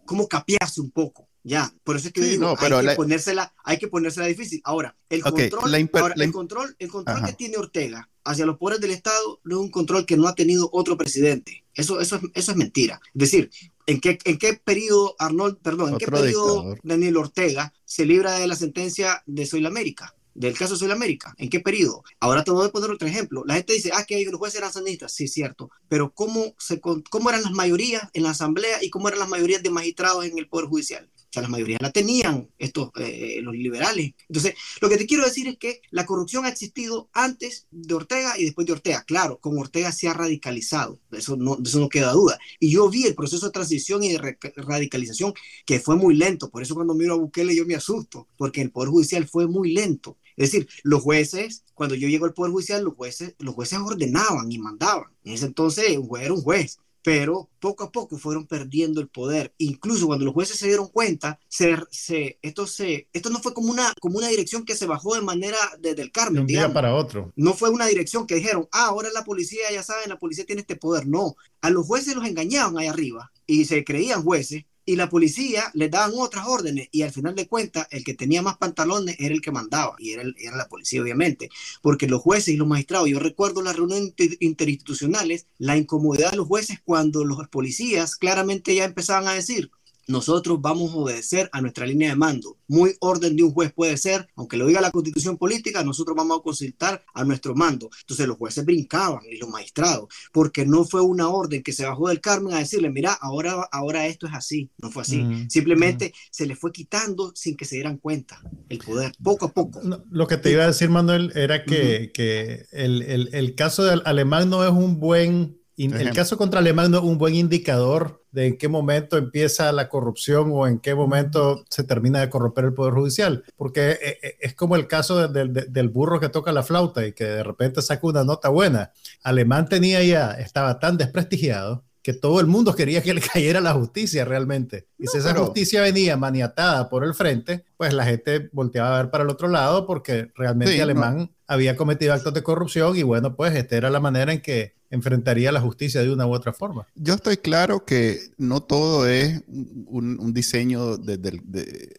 [0.04, 3.88] como capearse un poco ya, por eso es que digo, hay, que ponérsela, hay que
[3.88, 4.60] ponérsela difícil.
[4.65, 5.89] Ahora, el control, el
[6.33, 10.05] control, el control que tiene Ortega hacia los poderes del Estado no es un control
[10.05, 11.63] que no ha tenido otro presidente.
[11.73, 12.99] Eso, eso, eso es mentira.
[13.13, 13.49] Es decir,
[13.86, 18.47] ¿en qué, en qué periodo Arnold, perdón, en qué periodo Daniel Ortega se libra de
[18.47, 20.13] la sentencia de Soy la América?
[20.38, 21.33] del caso de América.
[21.39, 22.03] ¿En qué periodo?
[22.19, 23.43] Ahora te voy a poner otro ejemplo.
[23.47, 25.12] La gente dice, ah, que los jueces eran sanistas.
[25.12, 25.71] Sí, cierto.
[25.89, 29.63] Pero ¿cómo, se, ¿cómo eran las mayorías en la Asamblea y cómo eran las mayorías
[29.63, 31.10] de magistrados en el Poder Judicial?
[31.38, 34.13] Sea, la mayoría la tenían estos, eh, los liberales.
[34.28, 38.38] Entonces, lo que te quiero decir es que la corrupción ha existido antes de Ortega
[38.38, 39.04] y después de Ortega.
[39.04, 42.39] Claro, con Ortega se ha radicalizado, eso no, eso no queda duda.
[42.60, 45.34] Y yo vi el proceso de transición y de radicalización
[45.65, 46.50] que fue muy lento.
[46.50, 49.73] Por eso cuando miro a Bukele yo me asusto, porque el Poder Judicial fue muy
[49.73, 50.17] lento.
[50.36, 54.52] Es decir, los jueces, cuando yo llego al Poder Judicial, los jueces, los jueces ordenaban
[54.52, 55.12] y mandaban.
[55.23, 59.08] En ese entonces un juez era un juez pero poco a poco fueron perdiendo el
[59.08, 59.54] poder.
[59.60, 63.72] Incluso cuando los jueces se dieron cuenta, se, se, esto, se, esto no fue como
[63.72, 66.36] una, como una dirección que se bajó de manera desde el Carmen.
[66.36, 67.32] De un día para otro.
[67.38, 70.63] No fue una dirección que dijeron, ah, ahora la policía, ya saben, la policía tiene
[70.63, 71.08] este poder.
[71.08, 75.69] No, a los jueces los engañaban ahí arriba y se creían jueces y la policía
[75.73, 79.36] les daban otras órdenes y al final de cuentas el que tenía más pantalones era
[79.36, 81.50] el que mandaba y era, era la policía obviamente,
[81.82, 86.47] porque los jueces y los magistrados, yo recuerdo las reuniones interinstitucionales, la incomodidad de los
[86.47, 89.71] jueces cuando los policías claramente ya empezaban a decir,
[90.08, 92.58] nosotros vamos a obedecer a nuestra línea de mando.
[92.67, 96.39] Muy orden de un juez puede ser, aunque lo diga la constitución política, nosotros vamos
[96.39, 97.89] a consultar a nuestro mando.
[98.02, 102.10] Entonces los jueces brincaban y los magistrados, porque no fue una orden que se bajó
[102.10, 104.70] del Carmen a decirle, mira, ahora, ahora esto es así.
[104.78, 105.26] No fue así.
[105.50, 109.82] Simplemente se le fue quitando sin que se dieran cuenta el poder, poco a poco.
[110.10, 114.02] lo que te iba a decir, Manuel, era que, que el, el, el caso del
[114.06, 118.48] alemán no es un buen el caso contra Alemán no es un buen indicador de
[118.48, 122.74] en qué momento empieza la corrupción o en qué momento se termina de corromper el
[122.74, 127.06] Poder Judicial, porque eh, eh, es como el caso del burro que toca la flauta
[127.06, 128.92] y que de repente saca una nota buena.
[129.22, 133.74] Alemán tenía ya, estaba tan desprestigiado que todo el mundo quería que le cayera la
[133.74, 134.88] justicia realmente.
[134.98, 139.12] Y si esa justicia venía maniatada por el frente, pues la gente volteaba a ver
[139.12, 143.54] para el otro lado porque realmente Alemán había cometido actos de corrupción y bueno, pues
[143.56, 146.88] esta era la manera en que enfrentaría la justicia de una u otra forma.
[146.96, 150.96] Yo estoy claro que no todo es un, diseño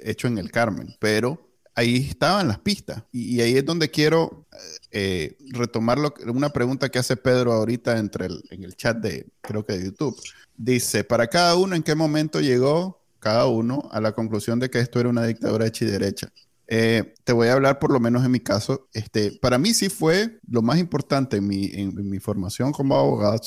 [0.03, 1.48] hecho en el Carmen, pero
[1.79, 3.05] ahí estaban las pistas.
[3.13, 4.47] Y, ahí es donde quiero
[4.91, 9.75] eh, retomar una pregunta que hace Pedro ahorita entre en el chat de, creo que
[9.75, 10.17] de YouTube.
[10.57, 14.81] Dice, para cada uno, ¿en qué momento llegó cada uno a la conclusión de que
[14.81, 16.33] esto era una dictadura hecha y derecha?
[16.67, 18.89] Eh, te voy a hablar por lo menos en mi caso.
[18.93, 23.41] Este, para mí sí fue lo más importante en mi, en, mi formación como abogado.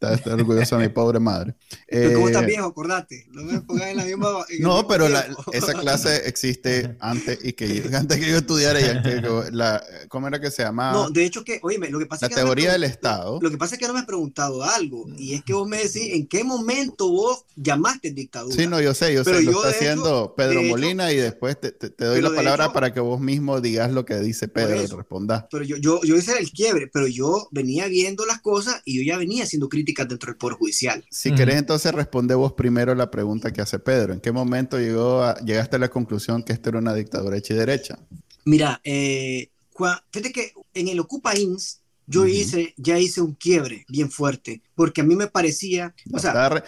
[0.00, 1.54] Está, orgullosa mi pobre madre.
[1.88, 2.66] Pero ¿Cómo estás viejo?
[2.66, 3.26] Acordate.
[3.30, 4.44] No me pongas en la misma.
[4.60, 5.06] no, pero
[5.52, 8.80] esa clase existe antes y que antes que yo estudiara.
[9.52, 10.92] la, ¿Cómo era que se llamaba?
[10.92, 12.42] No, de hecho, que, oye, lo que pasa la es que.
[12.42, 13.38] teoría del Estado.
[13.40, 15.06] Lo que pasa es que no me has preguntado algo.
[15.16, 18.54] Y es que vos me decís, ¿en qué momento vos llamaste dictadura?
[18.54, 19.42] Sí, no, yo sé, yo sé.
[19.42, 23.20] Lo está haciendo Pedro Molina y después te, te, doy la palabra para que vos
[23.20, 25.44] mismo digas lo que dice Pedro y respondas.
[25.50, 29.02] Pero yo, yo, yo hice el quiebre, pero yo venía viendo las cosas y yo
[29.12, 29.68] ya venía haciendo
[30.02, 31.04] dentro del Poder Judicial.
[31.10, 34.12] Si querés, entonces responde vos primero la pregunta que hace Pedro.
[34.12, 37.56] ¿En qué momento llegó llegaste a la conclusión que esto era una dictadura hecha y
[37.56, 37.98] derecha?
[38.44, 39.50] Mira, eh,
[40.10, 45.00] fíjate que en el Ocupa INS yo hice, ya hice un quiebre bien fuerte, porque
[45.00, 46.62] a mí me parecía, o sea,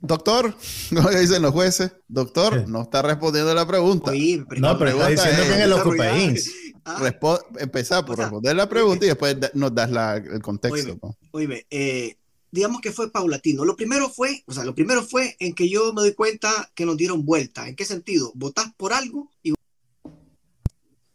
[0.00, 0.54] doctor,
[0.94, 4.12] como dicen los jueces, doctor, no está respondiendo la pregunta.
[4.58, 6.50] no, pero está diciendo que en el Ocupa INS.
[6.84, 7.12] Ah.
[7.60, 9.88] empezar por responder la pregunta y después nos das
[10.32, 10.98] el contexto.
[11.30, 12.16] Oye, eh,
[12.52, 13.64] digamos que fue paulatino.
[13.64, 16.86] Lo primero fue, o sea, lo primero fue en que yo me doy cuenta que
[16.86, 17.68] nos dieron vuelta.
[17.68, 18.30] ¿En qué sentido?
[18.36, 19.54] Votás por algo y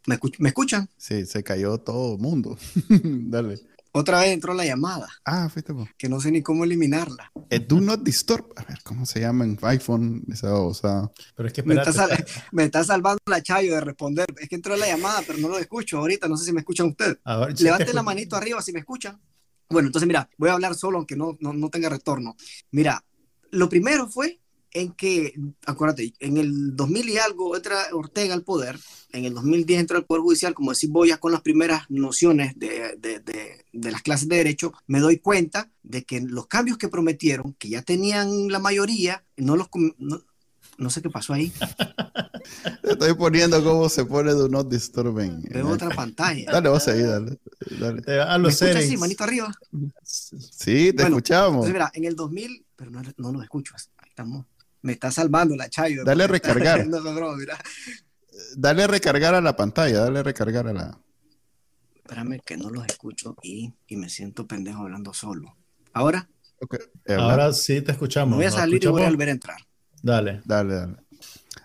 [0.08, 0.90] ¿Me, ¿Me, escuchan?
[0.98, 2.58] Sí, se cayó todo el mundo.
[2.90, 3.60] Dale.
[3.92, 5.10] Otra vez entró la llamada.
[5.26, 5.90] Ah, fuiste vos.
[5.98, 7.32] Que no sé ni cómo eliminarla.
[7.50, 8.46] Eh, do not disturb.
[8.56, 11.12] A ver, ¿cómo se llama en iPhone esa cosa?
[11.36, 14.28] Pero es que me está, sal me está, salvando la chayo de responder.
[14.40, 16.28] Es que entró la llamada, pero no lo escucho ahorita.
[16.28, 17.18] No sé si me escuchan ustedes.
[17.60, 19.20] Levante la manito arriba si me escuchan.
[19.70, 22.36] Bueno, entonces mira, voy a hablar solo aunque no, no, no tenga retorno.
[22.72, 23.04] Mira,
[23.52, 24.40] lo primero fue
[24.72, 25.34] en que,
[25.66, 28.78] acuérdate, en el 2000 y algo entra Ortega al poder,
[29.12, 32.58] en el 2010 entra al Poder Judicial, como decís voy ya con las primeras nociones
[32.58, 36.90] de, de, de, las clases de derecho, me doy cuenta de que los cambios que
[36.90, 39.70] prometieron, que ya tenían la mayoría, no los...
[40.90, 41.52] sé qué pasó ahí.
[42.84, 46.52] Estoy poniendo cómo se pone Do Not Disturb Veo otra pantalla.
[46.52, 47.38] Dale, vos ahí, dale.
[47.80, 48.02] dale.
[48.40, 49.54] ¿Me escuchas así, manito arriba?
[50.04, 51.66] Sí, te escuchamos.
[51.66, 54.46] Entonces, mira, en el 2000, pero no, no lo escucho, ahí estamos
[54.82, 56.04] me está salvando la Chayo.
[56.04, 56.88] Dale a recargar.
[58.56, 61.00] dale a recargar a la pantalla, dale a recargar a la.
[61.96, 65.58] Espérame que no los escucho y, y me siento pendejo hablando solo.
[65.94, 66.30] ¿Ahora?
[67.18, 68.38] Ahora sí te escuchamos.
[68.38, 69.58] voy a salir y voy a volver a entrar.
[70.02, 70.42] Dale.
[70.46, 70.98] Dale, dale.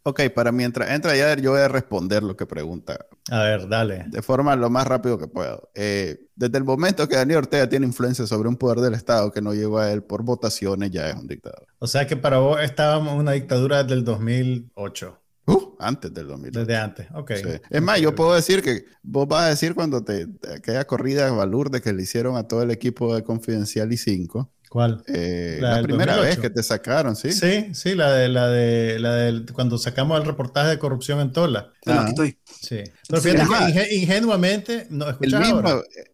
[0.04, 3.06] Ok, para mientras entra ya, yo voy a responder lo que pregunta.
[3.30, 4.04] A ver, dale.
[4.08, 5.70] De forma lo más rápido que puedo.
[5.74, 9.40] Eh, desde el momento que Daniel Ortega tiene influencia sobre un poder del Estado que
[9.40, 11.68] no llegó a él por votaciones, ya es un dictador.
[11.78, 15.18] O sea que para vos estábamos en una dictadura desde el 2008.
[15.46, 16.58] Uh, antes del 2008.
[16.58, 17.30] Desde antes, ok.
[17.70, 21.30] Es más, yo puedo decir que vos vas a decir cuando te, aquella corrida de
[21.30, 25.04] Valurde que le hicieron a todo el equipo de Confidencial y 5 ¿Cuál?
[25.06, 27.30] Eh, la, primera vez que te sacaron, ¿sí?
[27.32, 31.30] Sí, sí, la de la de la de cuando sacamos el reportaje de corrupción en
[31.30, 31.74] Tola.
[31.84, 32.38] Ah, estoy.
[32.58, 32.82] Sí.
[33.06, 35.62] Pero fíjate ingenuamente no el mismo,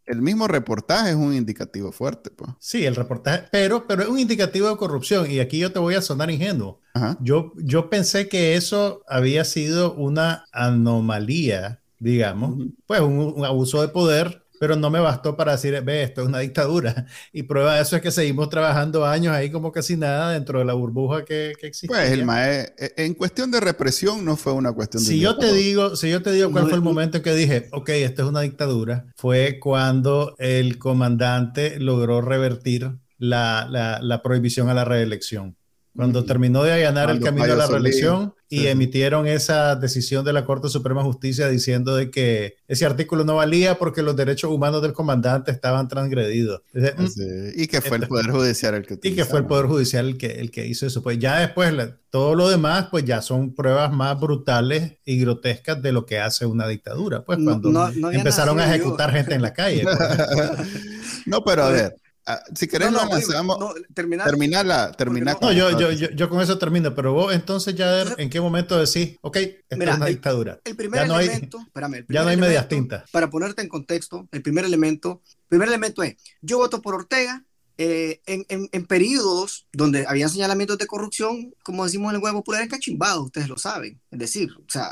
[0.07, 2.51] el mismo reportaje es un indicativo fuerte, pues.
[2.59, 5.31] Sí, el reportaje, pero, pero es un indicativo de corrupción.
[5.31, 6.81] Y aquí yo te voy a sonar ingenuo.
[7.21, 14.48] Yo, yo pensé que eso había sido una anomalía, digamos, pues un abuso de poder
[14.59, 17.07] pero no me bastó para decir, ve, esto es una dictadura.
[17.33, 20.65] Y prueba de eso es que seguimos trabajando años ahí como casi nada dentro de
[20.65, 21.89] la burbuja que, que existe.
[21.89, 25.09] Pues el MAE, e, en cuestión de represión no fue una cuestión de...
[25.09, 27.69] Si yo te digo, si yo te digo cuál fue el momento en que dije,
[27.73, 34.69] ok, esto es una dictadura, fue cuando el comandante logró revertir la, la, la prohibición
[34.69, 35.58] a la reelección.
[35.99, 40.45] Cuando terminó de allanar el camino a la reelección y emitieron esa decisión de la
[40.45, 44.81] Corte Suprema de Justicia diciendo de que ese artículo no valía porque los derechos humanos
[44.81, 46.63] del comandante estaban transgredidos.
[46.73, 50.07] Mm, y que fue el Poder Judicial el que Y que fue el Poder Judicial
[50.07, 51.03] el que, el que hizo eso.
[51.03, 51.75] Pues ya después,
[52.11, 56.47] todo lo demás, pues ya son pruebas más brutales y grotescas de lo que hace
[56.47, 57.25] una dictadura.
[57.25, 59.83] Pues cuando empezaron a ejecutar gente en la calle.
[59.83, 59.99] Pues.
[61.27, 61.97] no, pero a ver.
[62.31, 64.27] Ah, si querés, no, no, terminar.
[64.27, 65.39] Terminarla, terminar.
[65.41, 69.17] No, yo, yo, yo, con eso termino, pero vos entonces ya, ¿en qué momento decís,
[69.23, 70.61] ok, esta es una dictadura?
[70.63, 73.11] El primer elemento, espérame, ya no hay medias tintas.
[73.11, 77.43] Para ponerte en contexto, el primer elemento, primer elemento es, yo voto por Ortega,
[77.79, 82.41] eh, en, en, en, periodos donde había señalamientos de corrupción, como decimos en el huevo
[82.41, 83.99] popular, cachimbado, ustedes lo saben.
[84.11, 84.91] Es decir, o sea,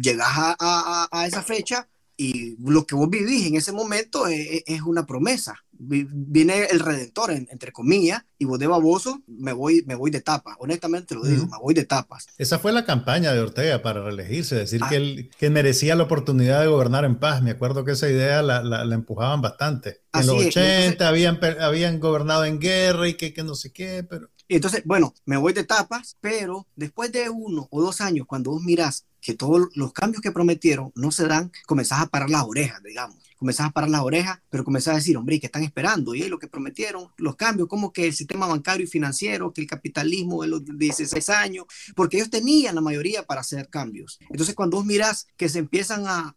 [0.00, 4.62] llegas a, a, a esa fecha y lo que vos vivís en ese momento es,
[4.66, 9.94] es una promesa viene el redentor, entre comillas, y vos de baboso me voy, me
[9.94, 10.56] voy de tapas.
[10.58, 12.26] Honestamente lo digo, me voy de tapas.
[12.38, 14.88] Esa fue la campaña de Ortega para reelegirse, decir ah.
[14.88, 17.42] que él que merecía la oportunidad de gobernar en paz.
[17.42, 20.02] Me acuerdo que esa idea la, la, empujaban bastante.
[20.12, 24.30] En los 80 habían, habían gobernado en guerra y que, que no sé qué, pero...
[24.48, 28.62] Entonces, bueno, me voy de tapas, pero después de uno o dos años, cuando vos
[28.62, 32.80] mirás que todos los cambios que prometieron no se dan, comenzás a parar las orejas,
[32.82, 36.14] digamos comenzás a parar las orejas, pero comenzás a decir, hombre, ¿qué están esperando?
[36.14, 39.66] Y lo que prometieron, los cambios, como que el sistema bancario y financiero, que el
[39.66, 44.18] capitalismo de los 16 años, porque ellos tenían la mayoría para hacer cambios.
[44.30, 46.34] Entonces, cuando vos mirás que se empiezan a,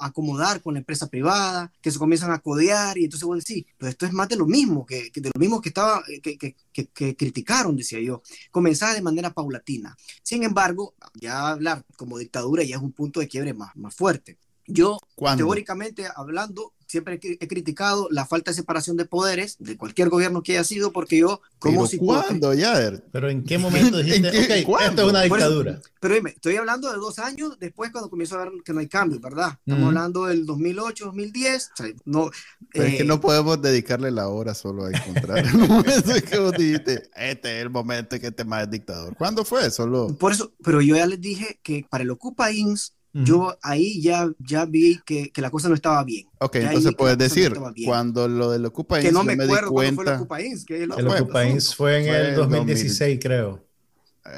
[0.00, 3.90] acomodar con la empresa privada, que se comienzan a codear, y entonces vos decís, pues
[3.90, 7.16] esto es más de lo mismo, que, de lo mismo que estaba, que, que, que,
[7.16, 8.22] criticaron, decía yo.
[8.50, 9.96] Comenzaba de manera paulatina.
[10.22, 14.38] Sin embargo, ya hablar como dictadura ya es un punto de quiebre más, más fuerte.
[14.68, 14.98] Yo,
[15.36, 20.52] teóricamente hablando, siempre he criticado la falta de separación de poderes de cualquier gobierno que
[20.52, 23.02] haya sido, porque yo, como si ¿Cuándo, Yader?
[23.10, 25.80] Pero ¿en qué momento dijiste, okay, esto es una dictadura?
[26.00, 28.88] pero dime, estoy hablando de dos años después cuando comienzo a ver que no hay
[28.88, 29.58] cambio, ¿verdad?
[29.66, 31.70] Estamos hablando del 2008, 2010.
[32.04, 32.30] no,
[32.70, 36.52] pero es que eh, no podemos dedicarle la hora solo a encontrar es que vos
[36.52, 39.16] dijiste, este es el momento en que este más es dictador.
[39.16, 39.70] ¿Cuándo fue?
[39.70, 40.16] Solo...
[40.16, 42.94] Por eso, pero yo ya les dije que para el Ocupa INS
[43.24, 46.26] yo ahí ya, ya vi que, que, la cosa no estaba bien.
[46.38, 47.52] Ok, entonces puedes decir,
[47.84, 51.44] cuando lo del Ocupa Que no me, acuerdo cuando fue el Ocupa Que el Ocupa
[51.76, 53.64] fue en el 2016, creo.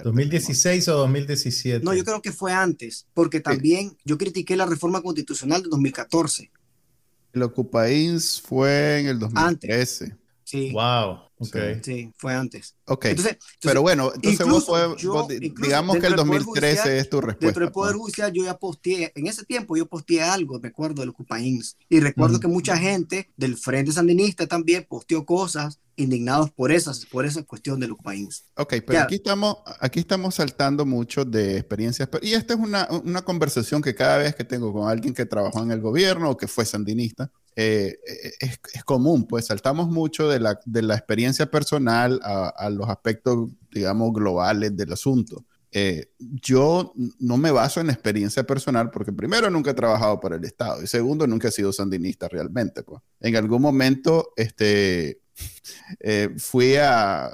[0.05, 1.85] ¿2016 o 2017?
[1.85, 6.51] No, yo creo que fue antes, porque también yo critiqué la reforma constitucional de 2014.
[7.33, 10.16] El Ocupains fue en el 2013.
[10.51, 10.72] Sí.
[10.72, 11.20] Wow.
[11.38, 11.80] Okay.
[11.80, 12.74] Sí, fue antes.
[12.86, 13.07] Ok.
[13.62, 14.66] pero bueno, entonces vos,
[15.38, 17.46] digamos que el 2013 es tu respuesta.
[17.46, 18.03] Dentro del Poder pues.
[18.03, 21.76] Judicial yo ya posteé, en ese tiempo yo posteé algo, recuerdo, del Ocupains.
[21.88, 27.24] Y recuerdo que mucha gente del Frente Sandinista también posteó cosas indignados por esas, por
[27.24, 28.46] esa cuestión del Ocupains.
[28.57, 32.09] Ok, pero aquí estamos, aquí estamos saltando mucho de experiencias.
[32.22, 35.62] Y esta es una, una conversación que cada vez que tengo con alguien que trabajó
[35.62, 37.30] en el gobierno o que fue sandinista,
[37.62, 37.98] eh,
[38.40, 42.88] es, es, común, pues saltamos mucho de la, de la experiencia personal a, a, los
[42.88, 45.44] aspectos, digamos, globales del asunto.
[45.72, 50.44] Eh, yo no me baso en experiencia personal porque primero nunca he trabajado para el
[50.44, 52.82] Estado y segundo nunca he sido sandinista realmente.
[52.82, 53.02] Pues.
[53.20, 55.20] En algún momento, este,
[56.00, 57.30] eh, fui a,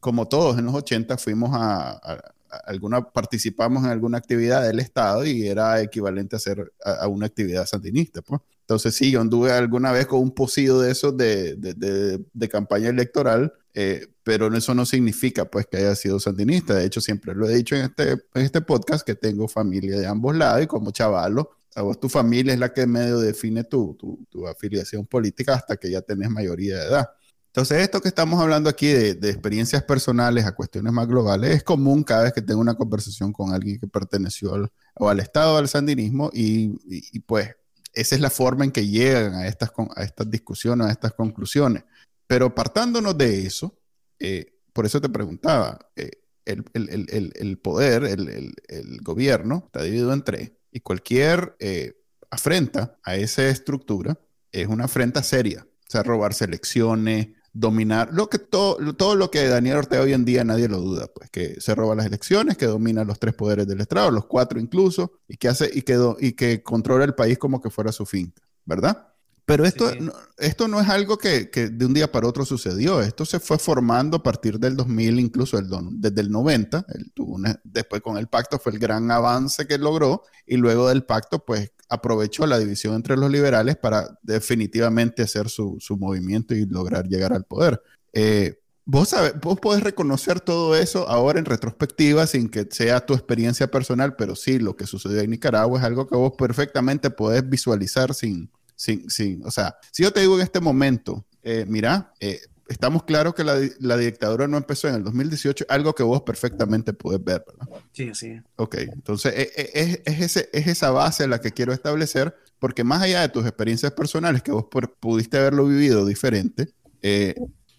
[0.00, 2.32] como todos en los 80, fuimos a, a
[2.66, 7.66] alguna, participamos en alguna actividad del Estado y era equivalente a hacer a, una actividad
[7.66, 8.22] sandinista.
[8.22, 8.40] Pues.
[8.62, 12.88] Entonces, sí, yo anduve alguna vez con un pocido de esos de, de, de, campaña
[12.88, 16.74] electoral, eh, pero eso no significa pues que haya sido sandinista.
[16.74, 20.06] De hecho, siempre lo he dicho en este, en este podcast que tengo familia de
[20.06, 23.94] ambos lados y como chavalo, a vos tu familia es la que medio define tu,
[23.98, 27.08] tu, tu afiliación política hasta que ya tenés mayoría de edad.
[27.54, 31.62] Entonces, esto que estamos hablando aquí de, de, experiencias personales a cuestiones más globales es
[31.62, 35.58] común cada vez que tengo una conversación con alguien que perteneció al, o al Estado
[35.58, 37.50] al sandinismo y, y, pues
[37.92, 41.84] esa es la forma en que llegan a estas, a estas discusiones, a estas conclusiones.
[42.26, 43.78] Pero partándonos de eso,
[44.18, 46.10] eh, por eso te preguntaba, eh,
[46.44, 51.94] el, el, el, el, poder, el, gobierno está dividido en tres y cualquier eh,
[52.30, 54.18] afrenta a esa estructura
[54.50, 55.66] es una afrenta seria.
[55.88, 60.24] O sea, robarse elecciones, dominar, lo que todo, todo lo que Daniel Ortega hoy en
[60.24, 63.66] día nadie lo duda, pues que se roba las elecciones, que domina los tres poderes
[63.66, 67.38] del Estado, los cuatro incluso, y que hace y que, y que controla el país
[67.38, 69.11] como que fuera su finca, ¿verdad?
[69.44, 73.00] Pero esto, no, esto no es algo que, que, de un día para otro sucedió.
[73.00, 76.86] Esto se fue formando a partir del 2000, incluso el, desde el 90.
[77.12, 81.44] tuvo después con el pacto fue el gran avance que logró y luego del pacto
[81.44, 87.08] pues aprovechó la división entre los liberales para definitivamente hacer su, su movimiento y lograr
[87.08, 87.82] llegar al poder.
[88.12, 93.14] Eh, vos, sabes, vos podés reconocer todo eso ahora en retrospectiva sin que sea tu
[93.14, 97.46] experiencia personal, pero sí, lo que sucedió en Nicaragua es algo que vos perfectamente podés
[97.48, 98.50] visualizar sin,
[98.82, 103.04] sin, sin o sea, si yo te digo en este momento, eh, mira, eh, estamos
[103.04, 107.22] claros que la, la, dictadura no empezó en el 2018, algo que vos perfectamente puedes
[107.22, 107.80] ver, ¿verdad?
[107.92, 108.40] Sí, sí.
[108.56, 112.82] Ok, entonces e, e, es, es, ese, es esa base la que quiero establecer, porque
[112.82, 114.66] más allá de tus experiencias personales, que vos
[114.98, 117.36] pudiste haberlo vivido diferente, eh,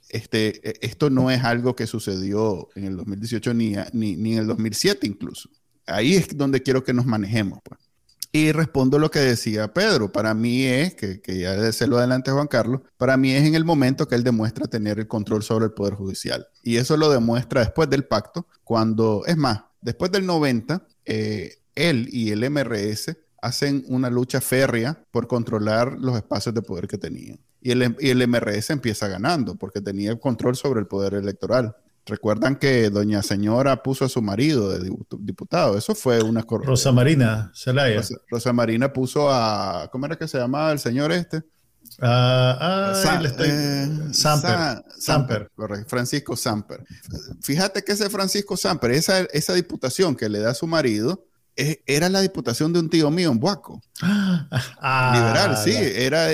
[0.08, 4.40] este, e, esto no es algo que sucedió en el 2018 ni, ni, ni en
[4.40, 5.50] el 2007 incluso.
[5.86, 7.60] Ahí es donde quiero que nos manejemos.
[7.62, 7.78] Pues.
[8.36, 10.12] Y respondo lo que decía Pedro.
[10.12, 13.64] Para mí es, que, ya se lo adelante Juan Carlos, para mí es en el
[13.64, 16.48] momento que él demuestra tener el control sobre el Poder Judicial.
[16.64, 22.08] Y eso lo demuestra después del pacto, cuando, es más, después del 90, eh, él
[22.12, 27.40] y el MRS hacen una lucha férrea por controlar los espacios de poder que tenían.
[27.62, 31.76] Y el, y el MRS empieza ganando porque tenía control sobre el poder electoral.
[32.06, 35.78] Recuerdan que doña señora puso a su marido de diputado.
[35.78, 38.02] Eso fue una Rosa Marina Zelaya.
[38.30, 39.88] Rosa, Marina puso a.
[39.92, 41.44] ¿Cómo era que se llamaba el señor este?
[42.02, 43.50] Ah, ah estoy...
[43.50, 44.84] eh, Samper.
[44.98, 45.52] Samper.
[45.56, 45.90] Correcto.
[45.90, 46.84] Francisco Samper.
[47.42, 51.26] Fíjate que ese Francisco Samper, esa, esa diputación que le da a su marido,
[51.56, 53.82] era la diputación de un tío mío en Buaco.
[54.02, 55.74] Ah, Liberal, sí.
[55.76, 56.30] Era,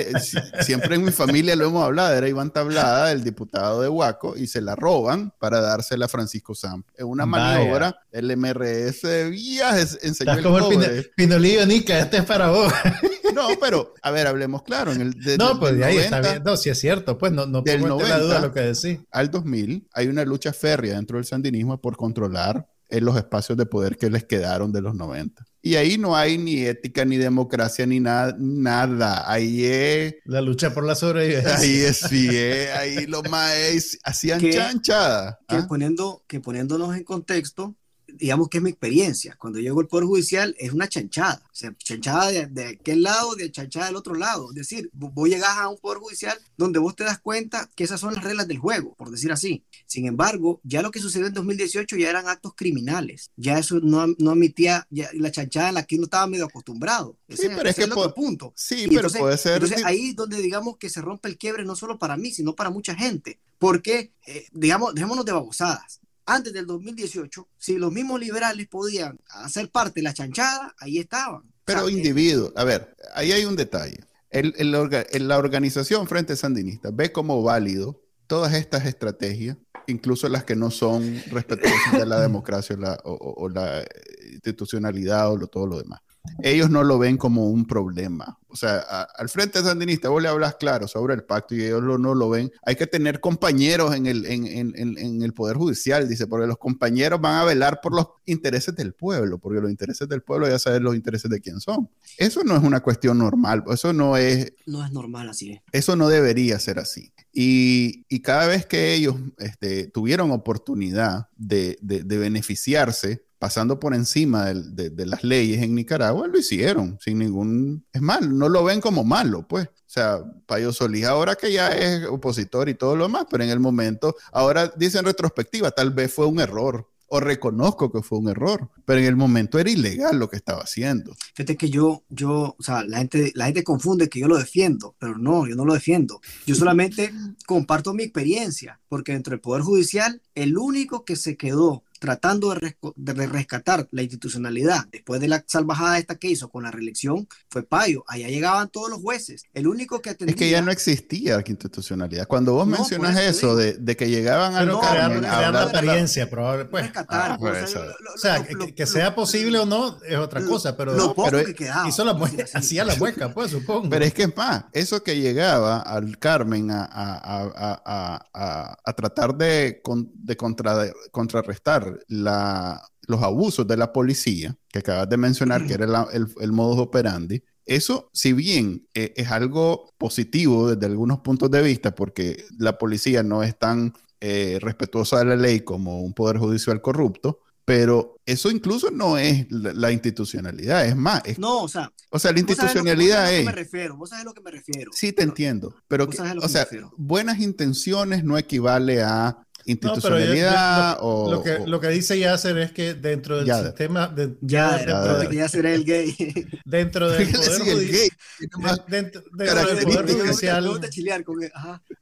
[0.60, 2.14] siempre en mi familia lo hemos hablado.
[2.14, 6.54] Era Iván Tablada, el diputado de Buaco, y se la roban para dársela a Francisco
[6.54, 6.82] Sam.
[6.96, 8.00] Es una maniobra.
[8.10, 12.72] El MRS viajes enseñó el como el Pinolillo Nica, este es para vos.
[13.34, 14.92] no, pero, a ver, hablemos claro.
[14.92, 16.42] En el, no, pues de ahí está bien.
[16.44, 19.00] No, si es cierto, pues no, no pongo la duda lo que decís.
[19.10, 23.66] Al 2000 hay una lucha férrea dentro del sandinismo por controlar en los espacios de
[23.66, 25.44] poder que les quedaron de los 90.
[25.62, 28.34] Y ahí no hay ni ética, ni democracia, ni nada.
[28.38, 29.30] nada.
[29.30, 30.14] Ahí es...
[30.24, 31.56] La lucha por la sobrevivencia.
[31.56, 35.38] Ahí es, sí, ahí los maes hacían chanchada.
[35.46, 35.66] Que, ¿ah?
[35.68, 37.76] poniendo, que poniéndonos en contexto,
[38.20, 39.36] digamos que es mi experiencia.
[39.38, 41.42] Cuando llego al Poder Judicial es una chanchada.
[41.46, 44.50] O sea, chanchada de, de aquel lado, de chanchada del otro lado.
[44.50, 48.00] Es decir, vos llegas a un Poder Judicial donde vos te das cuenta que esas
[48.00, 49.64] son las reglas del juego, por decir así.
[49.86, 53.30] Sin embargo, ya lo que sucedió en 2018 ya eran actos criminales.
[53.36, 57.16] Ya eso no, no admitía ya la chanchada en la que uno estaba medio acostumbrado.
[57.28, 58.52] sí, pero es que otro punto.
[58.54, 59.54] Sí, pero puede ser.
[59.54, 62.54] Entonces ahí es donde digamos que se rompe el quiebre no solo para mí, sino
[62.54, 63.38] para mucha gente.
[63.58, 66.00] Porque, eh, digamos, dejémonos de babosadas
[66.30, 71.42] antes del 2018, si los mismos liberales podían hacer parte de la chanchada, ahí estaban.
[71.64, 73.98] Pero individuo, a ver, ahí hay un detalle.
[74.30, 79.56] El, la organización Frente Sandinista ve como válido todas estas estrategias,
[79.88, 83.84] incluso las que no son respetuosas de la democracia o la
[84.30, 86.00] institucionalidad o todo lo demás
[86.42, 88.38] ellos no lo ven como un problema.
[88.48, 88.80] O sea,
[89.16, 92.50] al frente sandinista vos le hablas claro sobre el pacto y ellos no lo ven.
[92.64, 97.36] Hay que tener compañeros en el, en, el Poder Judicial, dice, porque los compañeros van
[97.36, 100.96] a velar por los intereses del pueblo, porque los intereses del pueblo ya saben los
[100.96, 101.88] intereses de quién son.
[102.18, 104.52] Eso no es una cuestión normal, eso no es...
[104.66, 105.60] No es normal así.
[105.72, 107.12] Eso no debería ser así.
[107.32, 114.52] Y, cada vez que ellos este, tuvieron oportunidad de, de, de beneficiarse pasando por encima
[114.52, 117.86] de, las leyes en Nicaragua, lo hicieron sin ningún...
[117.90, 119.66] Es mal, no lo ven como malo, pues.
[119.66, 123.48] O sea, Payo Solís ahora que ya es opositor y todo lo demás, pero en
[123.48, 128.28] el momento, ahora dicen retrospectiva, tal vez fue un error o reconozco que fue un
[128.28, 131.16] error, pero en el momento era ilegal lo que estaba haciendo.
[131.34, 134.94] Fíjate que yo, yo, o sea, la gente, la gente confunde que yo lo defiendo,
[134.98, 136.20] pero no, yo no lo defiendo.
[136.46, 137.10] Yo solamente
[137.46, 143.26] comparto mi experiencia, porque dentro del Poder Judicial, el único que se quedó tratando de,
[143.26, 148.04] rescatar la institucionalidad después de la salvajada esta que hizo con la reelección fue Payo.
[148.08, 149.44] Allá llegaban todos los jueces.
[149.52, 150.34] El único que atendía...
[150.34, 152.26] Es que ya no existía la institucionalidad.
[152.26, 156.84] Cuando vos mencionas eso de, que llegaban a no, crear, la apariencia, probable, pues.
[156.84, 161.14] Rescatar, ah, pues, o sea, que, sea posible o no es otra cosa, pero, lo
[161.14, 163.90] poco que quedaba, hizo la mueca, hacía la mueca, pues supongo.
[163.90, 169.34] Pero es que es más, eso que llegaba al Carmen a, a, a, a tratar
[169.34, 169.82] de,
[170.14, 176.06] de contra, contrarrestar la, los abusos de la policía, que acabas de mencionar, que era
[176.12, 181.62] el, el, modus operandi, eso, si bien eh, es algo positivo desde algunos puntos de
[181.62, 186.38] vista, porque la policía no es tan eh, respetuosa de la ley como un poder
[186.38, 191.22] judicial corrupto, pero eso incluso no es la, institucionalidad, es más.
[191.38, 191.92] no, o sea.
[192.10, 193.46] O sea, la institucionalidad es.
[193.46, 194.90] me refiero, vos sabes a lo que me refiero.
[194.92, 195.76] Sí, te entiendo.
[195.86, 196.08] Pero,
[196.42, 196.66] o sea,
[196.96, 202.94] buenas intenciones no equivale a institucionalidad o lo que, lo que dice Yasser es que
[202.94, 206.14] dentro del sistema de, ya, dentro de, Yasser es el gay.
[206.64, 210.66] dentro del poder judicial dentro, del poder judicial.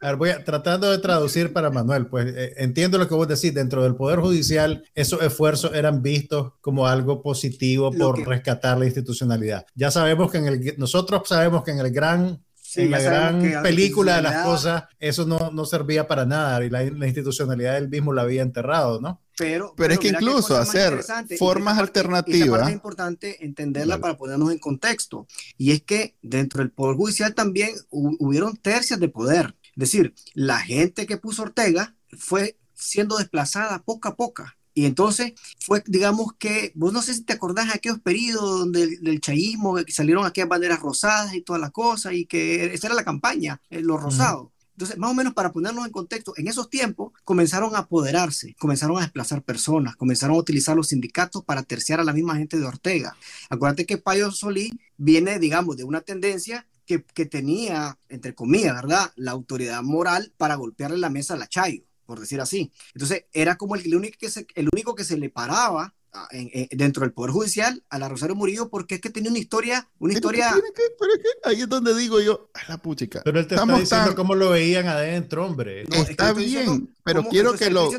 [0.01, 3.29] a ver, voy a, tratando de traducir para Manuel pues eh, entiendo lo que vos
[3.29, 8.87] decís dentro del poder judicial esos esfuerzos eran vistos como algo positivo por rescatar la
[8.87, 9.67] institucionalidad.
[9.75, 12.43] Ya sabemos que en el nosotros sabemos que en el gran
[12.79, 16.85] en la gran película de las cosas, eso no, no, servía para nada y la,
[16.85, 19.21] institucionalidad del mismo la había enterrado, ¿no?
[19.37, 21.01] Pero, pero, es que incluso hacer
[21.39, 22.69] formas alternativas.
[22.69, 25.29] es importante entenderla para ponernos en contexto.
[25.57, 29.55] Y es que dentro del Poder Judicial también hubieron tercias de poder.
[29.63, 34.45] Es decir, la gente que puso Ortega fue siendo desplazada poco a poco
[34.79, 38.99] y entonces fue, digamos que, vos no sé si te acordás de aquellos periodos donde
[38.99, 42.95] del chayismo, que salieron aquellas banderas rosadas y toda la cosa, y que esa era
[42.95, 44.51] la campaña, eh, los rosados.
[44.75, 48.99] Entonces, más o menos para ponernos en contexto, en esos tiempos comenzaron a apoderarse, comenzaron
[48.99, 52.65] a desplazar personas, comenzaron a utilizar los sindicatos para terciar a la misma gente de
[52.65, 53.17] Ortega.
[53.51, 59.13] Acuérdate que Payo Solí viene, digamos, de una tendencia que, que tenía, entre comillas, ¿verdad?,
[59.17, 62.73] la autoridad moral para golpearle la mesa a la Chayo por decir así.
[62.95, 66.27] Entonces, era como el, único, que se, el único que se le paraba ah,
[66.71, 70.15] dentro del Poder Judicial a la Rosario Murillo porque es que tenía una historia, una
[70.15, 70.55] historia...
[70.99, 73.21] pero es que ahí es donde digo yo, a la puchica.
[73.23, 75.83] Pero él te está diciendo cómo lo veían adentro, hombre.
[76.09, 77.91] está bien, pero quiero que lo,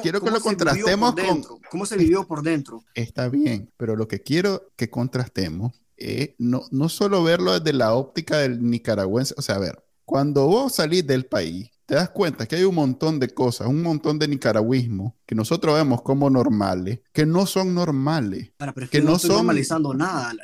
[0.00, 1.42] quiero que lo contrastemos con...
[1.68, 2.84] ¿Cómo se vivió por dentro?
[2.94, 7.94] Está bien, pero lo que quiero que contrastemos es no, no solo verlo desde la
[7.94, 12.46] óptica del nicaragüense, o sea, a ver, cuando vos salís del país, te das cuenta
[12.46, 17.00] que hay un montón de cosas, un montón de nicaragüismo que nosotros vemos como normales,
[17.12, 18.50] que no son normales.
[18.90, 20.34] que, no, estoy son normalizando nada.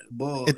[0.47, 0.55] Eh,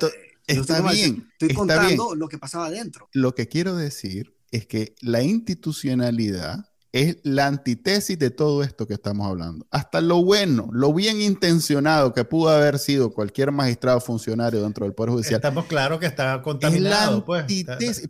[0.47, 1.27] está bien.
[1.39, 3.09] Estoy contando lo que pasaba adentro.
[3.13, 8.93] Lo que quiero decir es que la institucionalidad es la antítesis de todo esto que
[8.93, 9.67] estamos hablando.
[9.69, 14.93] Hasta lo bueno, lo bien intencionado que pudo haber sido cualquier magistrado funcionario dentro del
[14.93, 15.35] Poder Judicial.
[15.35, 17.25] Estamos claros que está contaminado.
[17.25, 17.45] Pues.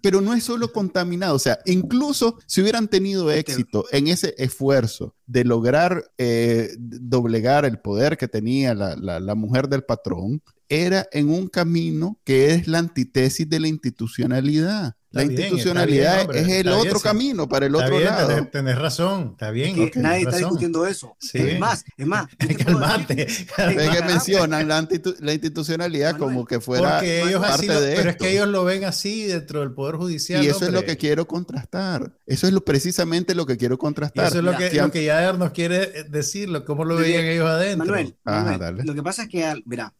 [0.03, 5.15] Pero no es solo contaminado, o sea, incluso si hubieran tenido éxito en ese esfuerzo
[5.25, 11.29] de lograr eh, doblegar el poder que tenía la, la mujer del patrón, era en
[11.29, 14.95] un camino que es la antítesis de la institucionalidad.
[15.15, 18.47] La institucionalidad es el otro camino para el otro lado.
[18.51, 19.91] Tenés, razón, está bien.
[19.95, 21.15] nadie está discutiendo eso.
[21.33, 22.27] Es más, es más.
[22.65, 23.23] Calmate.
[23.23, 28.47] Es que mencionan la, institucionalidad como que fuera ellos parte de Pero es que ellos
[28.47, 30.43] lo ven así dentro del Poder Judicial.
[30.43, 32.11] Y eso es lo que quiero contrastar.
[32.25, 34.27] Eso es lo, precisamente lo que quiero contrastar.
[34.27, 37.85] eso es lo que, lo que Yader nos quiere decir, cómo lo veían ellos adentro.
[37.85, 39.93] Manuel, lo que pasa es que, mira,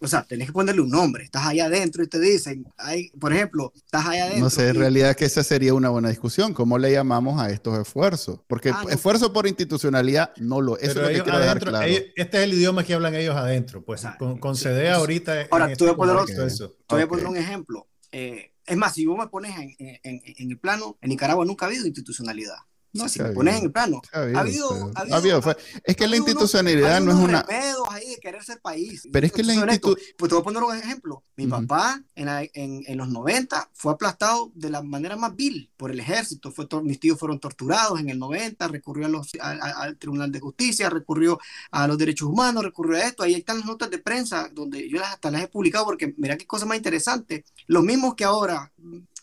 [0.00, 1.24] o sea, tenés que ponerle un nombre.
[1.24, 4.44] Estás allá adentro y te dicen, hay, por ejemplo, estás allá adentro.
[4.44, 6.52] No sé, en realidad que esa sería una buena discusión.
[6.52, 8.40] ¿Cómo le llamamos a estos esfuerzos?
[8.48, 10.90] Porque ah, esfuerzo por institucionalidad no lo es.
[10.90, 11.86] Eso es lo que quiero dejar claro.
[11.86, 13.84] este es el idioma que hablan ellos adentro.
[13.84, 15.46] Pues con, con CDA ahorita.
[15.50, 17.86] Ahora, te voy a poner, poner un ejemplo.
[18.10, 21.66] Eh, es más, si vos me pones en, en, en el plano, en Nicaragua nunca
[21.66, 22.56] ha habido institucionalidad.
[22.94, 24.00] No, si me pones en el plano.
[24.12, 25.42] Ha habido, ha habido,
[25.82, 27.44] es que la institucionalidad no es una.
[27.90, 29.02] ahí de querer ser país.
[29.12, 30.14] Pero es que la institucionalidad.
[30.16, 31.24] Pues te voy a poner un ejemplo.
[31.36, 35.90] Mi papá en, en, en, los 90 fue aplastado de la manera más vil por
[35.90, 36.52] el ejército.
[36.52, 40.88] Fue mis tíos fueron torturados en el 90, recurrió a los, al Tribunal de Justicia,
[40.88, 41.40] recurrió
[41.72, 43.24] a los derechos humanos, recurrió a esto.
[43.24, 46.36] Ahí están las notas de prensa donde yo las, hasta las he publicado porque mira
[46.36, 47.44] qué cosa más interesante.
[47.66, 48.72] Los mismos que ahora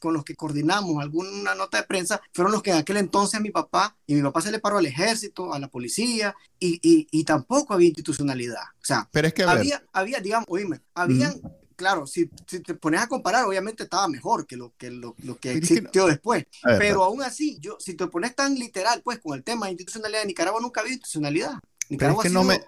[0.02, 3.40] con los que coordinamos alguna nota de prensa fueron los que en aquel entonces a
[3.40, 7.24] mi papá, y mi papá se le paró al ejército, a la policía, y, y,
[7.24, 8.64] tampoco había institucionalidad.
[8.82, 11.40] O sea, Pero es que, había, había, digamos, oíme, habían,
[11.76, 15.38] claro, si, si, te pones a comparar, obviamente estaba mejor que lo que, lo, lo
[15.38, 16.46] que existió después.
[16.64, 20.26] Pero aún así, yo, si te pones tan literal, pues, con el tema de institucionalidad,
[20.26, 21.54] Nicaragua nunca había institucionalidad.
[21.90, 22.60] Nicaragua Pero es que no me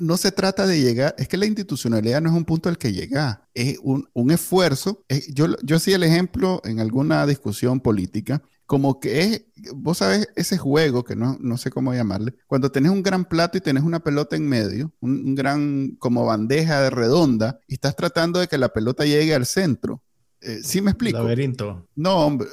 [0.00, 2.92] no se trata de llegar, es que la institucionalidad no es un punto al que
[2.92, 5.04] llega, es un, un esfuerzo.
[5.32, 9.42] yo, yo hacía el ejemplo en alguna discusión política, como que es,
[9.74, 13.58] vos sabes, ese juego, que no, no sé cómo llamarle, cuando tenés un gran plato
[13.58, 18.38] y tenés una pelota en medio, un, gran como bandeja de redonda, y estás tratando
[18.38, 20.04] de que la pelota llegue al centro.
[20.42, 21.18] Eh, ¿Sí me explico?
[21.18, 21.86] Laberinto.
[21.96, 22.48] No, hombre,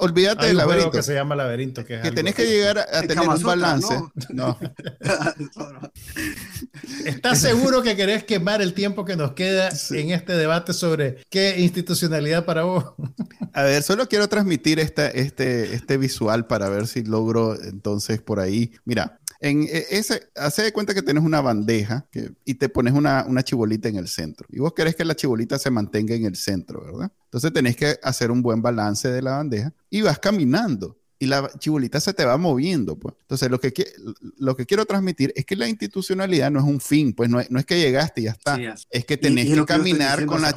[0.00, 0.90] olvídate del laberinto.
[0.90, 1.86] que se llama laberinto.
[1.86, 3.98] Que, que tenés que llegar a, tener un balance.
[4.28, 4.58] No.
[7.06, 11.60] ¿Estás seguro que querés quemar el tiempo que nos queda en este debate sobre qué
[11.60, 12.92] institucionalidad para vos?
[13.54, 18.38] a ver, solo quiero transmitir esta, este, este visual para ver si logro entonces por
[18.38, 18.72] ahí.
[18.84, 22.06] Mira, en e, ese, hace de cuenta que tienes una bandeja
[22.44, 24.46] y te pones una, una chibolita en el centro.
[24.50, 27.12] Y vos querés que la chibolita se mantenga en el centro, ¿verdad?
[27.24, 31.48] Entonces tenés que hacer un buen balance de la bandeja y vas caminando y la
[31.56, 33.14] chibolita se te va moviendo, pues.
[33.20, 33.72] Entonces, lo que,
[34.38, 37.48] lo que quiero transmitir es que la institucionalidad no es un fin, pues no es,
[37.48, 38.58] no es que llegaste y ya está.
[38.90, 40.52] es que tenés que caminar con la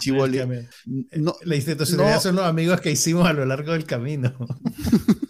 [0.00, 0.48] chibolita.
[0.86, 4.34] No, la institucionalidad son los amigos que hicimos a lo largo del camino.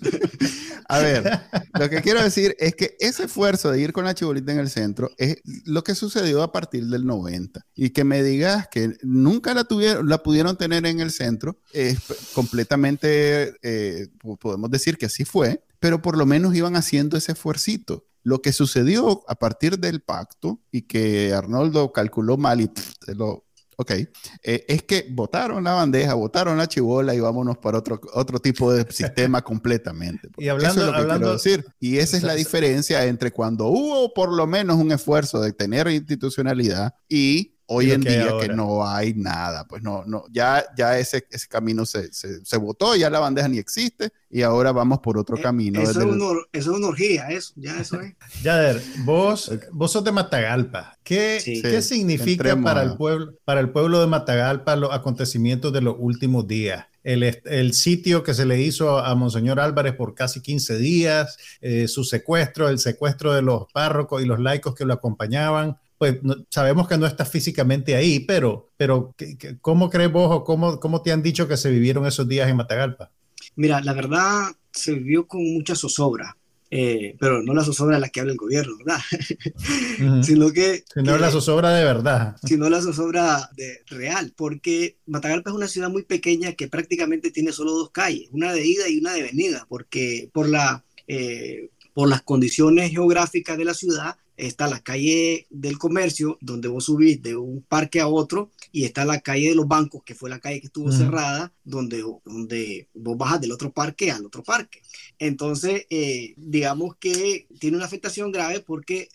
[0.90, 1.40] A ver,
[1.78, 4.70] lo que quiero decir es que ese esfuerzo de ir con la chibolita en el
[4.70, 7.64] centro es lo que sucedió a partir del 90.
[7.74, 11.98] Y que me digas que nunca la, tuvieron, la pudieron tener en el centro, es
[12.32, 14.08] completamente, eh,
[14.40, 18.06] podemos decir que así fue, pero por lo menos iban haciendo ese esfuercito.
[18.22, 22.70] Lo que sucedió a partir del pacto y que Arnoldo calculó mal y
[23.14, 23.48] lo
[23.80, 28.40] Ok, eh, es que votaron la bandeja, votaron la chivola y vámonos para otro, otro
[28.40, 30.30] tipo de sistema completamente.
[30.36, 31.64] Y hablando, Eso es lo que decir.
[31.78, 35.86] Y esa es la diferencia entre cuando hubo por lo menos un esfuerzo de tener
[35.86, 41.26] institucionalidad y hoy en día que no hay nada, pues no, no, ya, ya ese,
[41.30, 45.18] ese camino se, se, se, votó, ya la bandeja ni existe y ahora vamos por
[45.18, 45.80] otro eh, camino.
[45.80, 48.14] Eso, es, eso, es una orgía, eso, ya eso es.
[48.42, 50.98] Yader, vos, vos sos de Matagalpa.
[51.02, 55.96] ¿Qué, ¿qué significa para el, pueblo, para el pueblo de Matagalpa los acontecimientos de los
[55.98, 56.86] últimos días?
[57.04, 61.86] El, el, sitio que se le hizo a Monseñor Álvarez por casi 15 días, eh,
[61.88, 66.18] su secuestro, el secuestro de los párrocos y los laicos que lo acompañaban, pues
[66.48, 69.14] sabemos que no está físicamente ahí, pero, pero
[69.60, 72.56] ¿cómo crees vos o cómo, cómo te han dicho que se vivieron esos días en
[72.56, 73.10] Matagalpa?
[73.56, 76.36] Mira, la verdad se vivió con mucha zozobra.
[76.70, 79.00] Eh, pero no la zozobra de la que habla el gobierno, ¿verdad?
[80.22, 80.84] sino que...
[80.92, 82.36] Sino la zozobra de verdad.
[82.44, 87.52] Sino la zozobra de real, porque Matagalpa es una ciudad muy pequeña que prácticamente tiene
[87.52, 92.08] solo dos calles, una de ida y una de venida, porque por, la, eh, por
[92.08, 97.36] las condiciones geográficas de la ciudad está la calle del comercio, donde vos subís de
[97.36, 100.60] un parque a otro, y está la calle de los bancos, que fue la calle
[100.60, 104.80] que estuvo cerrada, donde, donde vos bajas del otro parque al otro parque.
[105.18, 109.08] Entonces, eh, digamos que tiene una afectación grave porque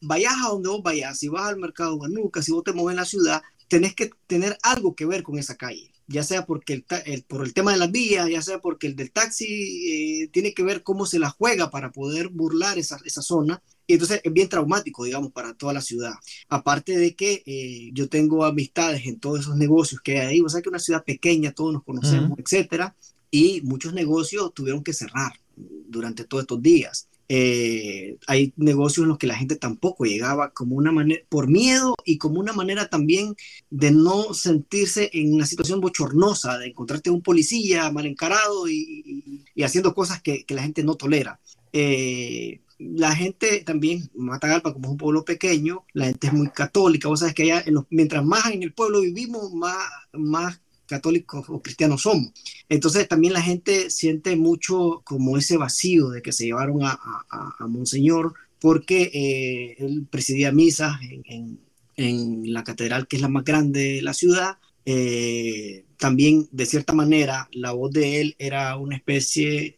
[0.00, 3.00] vayas a donde vos vayas, si vas al mercado Guanuca, si vos te mueves en
[3.00, 5.92] la ciudad, tenés que tener algo que ver con esa calle.
[6.06, 9.10] Ya sea porque el, por el tema de las vías, ya sea porque el del
[9.10, 13.62] taxi eh, tiene que ver cómo se la juega para poder burlar esa, esa zona
[13.88, 16.12] Y entonces es bien traumático, digamos, para toda la ciudad.
[16.50, 20.48] Aparte de que eh, yo tengo amistades en todos esos negocios que hay ahí, o
[20.50, 22.94] sea que es una ciudad pequeña, todos nos conocemos, etcétera,
[23.30, 27.08] y muchos negocios tuvieron que cerrar durante todos estos días.
[27.30, 31.94] Eh, hay negocios en los que la gente tampoco llegaba como una manera, por miedo
[32.04, 33.36] y como una manera también
[33.70, 39.94] de no sentirse en una situación bochornosa, de encontrarte un policía mal encarado y, haciendo
[39.94, 41.40] cosas que, la gente no tolera.
[41.72, 47.08] Eh, la gente también, Matagalpa, como es un pueblo pequeño, la gente es muy católica.
[47.08, 49.76] Vos sabes que allá, mientras más en el pueblo vivimos, más,
[50.12, 52.32] más católicos o cristianos somos.
[52.68, 56.98] Entonces también la gente siente mucho como ese vacío de que se llevaron a,
[57.30, 61.60] a, Monseñor porque eh, él presidía misas en,
[61.96, 64.58] en, la catedral que es la más grande de la ciudad.
[64.86, 69.77] Eh, también de cierta manera la voz de él era una especie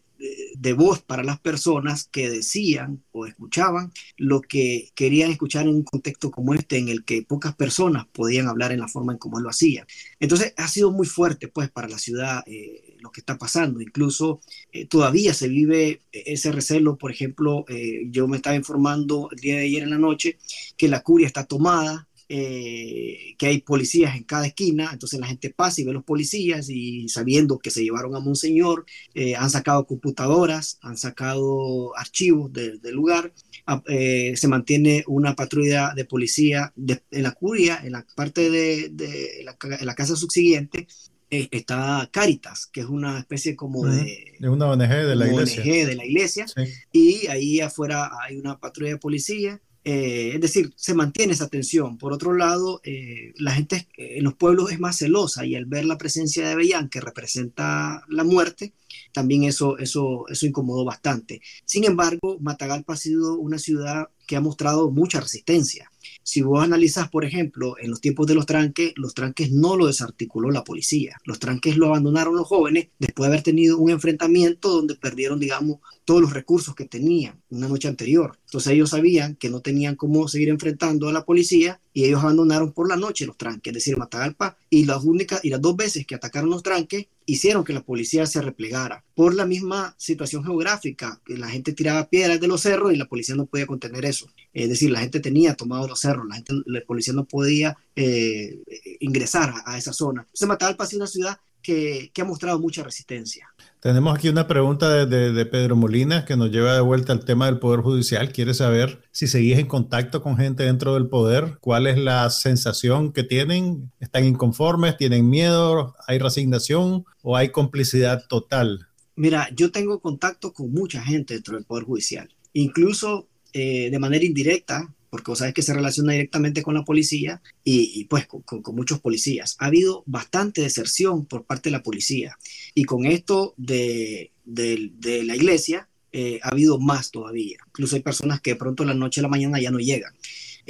[0.57, 5.83] de voz para las personas que decían o escuchaban lo que querían escuchar en un
[5.83, 9.39] contexto como este en el que pocas personas podían hablar en la forma en como
[9.39, 9.87] él lo hacía.
[10.19, 13.81] Entonces ha sido muy fuerte pues para la ciudad eh, lo que está pasando.
[13.81, 14.41] Incluso
[14.73, 16.97] eh, todavía se vive ese recelo.
[16.97, 20.39] Por ejemplo, eh, yo me estaba informando el día de ayer en la noche
[20.77, 25.51] que la curia está tomada eh, que hay policías en cada esquina, entonces la gente
[25.51, 29.85] pasa y ve los policías y sabiendo que se llevaron a Monseñor, eh, han sacado
[29.85, 33.33] computadoras, han sacado archivos del lugar,
[33.67, 39.43] ah, eh, se mantiene una patrulla de policía en la curia, en la parte de,
[39.83, 40.87] la, casa subsiguiente,
[41.31, 44.37] está Caritas, que es una especie como de...
[44.39, 45.63] De una ONG de la iglesia.
[45.65, 46.47] ONG de la iglesia.
[46.93, 49.61] Y ahí afuera hay una patrulla de policía
[49.93, 51.99] eh, es decir, se mantiene esa tensión.
[51.99, 55.85] Por otro lado, eh, la gente en los pueblos es más celosa y al ver
[55.85, 58.73] la presencia de Bellán, que representa la muerte,
[59.13, 61.43] también eso, eso, eso incomodó bastante.
[61.65, 65.91] Sin embargo, Matagalpa ha sido una ciudad que ha mostrado mucha resistencia.
[66.23, 69.89] Si vos analizas, por ejemplo, en los tiempos de los tranques, los tranques no lo
[69.89, 71.17] desarticuló la policía.
[71.25, 75.81] Los tranques lo abandonaron los jóvenes después de haber tenido un enfrentamiento donde perdieron, digamos,
[76.05, 78.39] todos los recursos que tenían una noche anterior.
[78.45, 82.73] Entonces ellos sabían que no tenían cómo seguir enfrentando a la policía y ellos abandonaron
[82.73, 86.07] por la noche los tranques, es decir, Matagalpa, y las únicas y las dos veces
[86.07, 91.21] que atacaron los tranques hicieron que la policía se replegara por la misma situación geográfica,
[91.27, 94.20] la gente tiraba piedras de los cerros y la policía no podía contener eso.
[94.53, 98.61] Es decir, la gente tenía tomado los cerros, la, gente, la policía no podía eh,
[99.01, 100.23] ingresar a, esa zona.
[100.23, 103.49] Entonces Matagalpa es una ciudad que, que ha mostrado mucha resistencia.
[103.81, 107.59] Tenemos aquí una pregunta de, Pedro Molina que nos lleva de vuelta al tema del
[107.59, 108.31] Poder Judicial.
[108.31, 113.11] Quiere saber si seguís en contacto con gente dentro del Poder, cuál es la sensación
[113.11, 118.87] que tienen, están inconformes, tienen miedo, hay resignación o hay complicidad total.
[119.17, 124.25] Mira, yo tengo contacto con mucha gente dentro del Poder Judicial, incluso eh, de manera
[124.25, 129.01] indirecta, porque vos sabes que se relaciona directamente con la policía y, pues con, muchos
[129.01, 129.57] policías.
[129.59, 132.39] Ha habido bastante deserción por parte de la policía
[132.75, 137.59] y con esto de, la iglesia eh, ha habido más todavía.
[137.67, 140.15] Incluso hay personas que de pronto la noche a la mañana ya no llegan.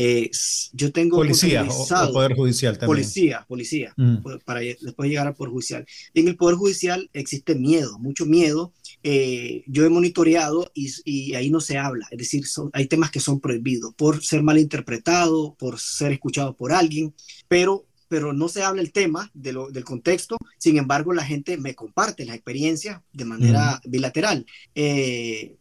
[0.03, 0.30] Eh,
[0.72, 2.86] yo tengo policía o, poder judicial también.
[2.86, 4.38] Policía, policía, mm.
[4.46, 5.86] para después llegar al poder judicial.
[6.14, 8.72] En el poder judicial existe miedo, mucho miedo
[9.03, 12.44] eh, yo he monitoreado y, ahí no se habla, es decir,
[12.74, 17.14] hay temas que son prohibidos por ser mal interpretado, por ser escuchado por alguien,
[17.48, 21.74] pero, pero no se habla el tema de del contexto, sin embargo la gente me
[21.74, 24.44] comparte las experiencias de manera bilateral.
[24.74, 25.57] Eh,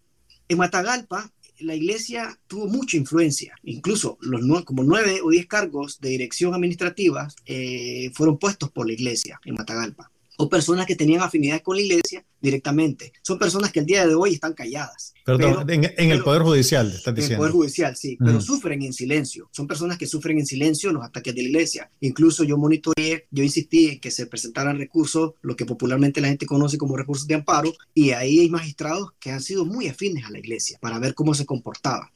[0.50, 6.10] en Matagalpa, la iglesia tuvo mucha influencia, incluso los como nueve o diez cargos de
[6.10, 10.12] dirección administrativa eh, fueron puestos por la iglesia en Matagalpa
[10.42, 13.12] o personas que tenían afinidad con la iglesia directamente.
[13.22, 15.14] Son personas que el día de hoy están calladas.
[15.26, 17.44] Perdón, en, el Poder Judicial, estás diciendo.
[17.44, 19.50] En el Poder Judicial, sí, pero sufren en silencio.
[19.52, 21.92] Son personas que sufren en silencio los ataques de la iglesia.
[22.00, 26.46] Incluso yo monitoreé, yo insistí en que se presentaran recursos, lo que popularmente la gente
[26.46, 30.32] conoce como recursos de amparo, y ahí hay magistrados que han sido muy afines a
[30.32, 32.14] la iglesia para ver cómo se comportaba.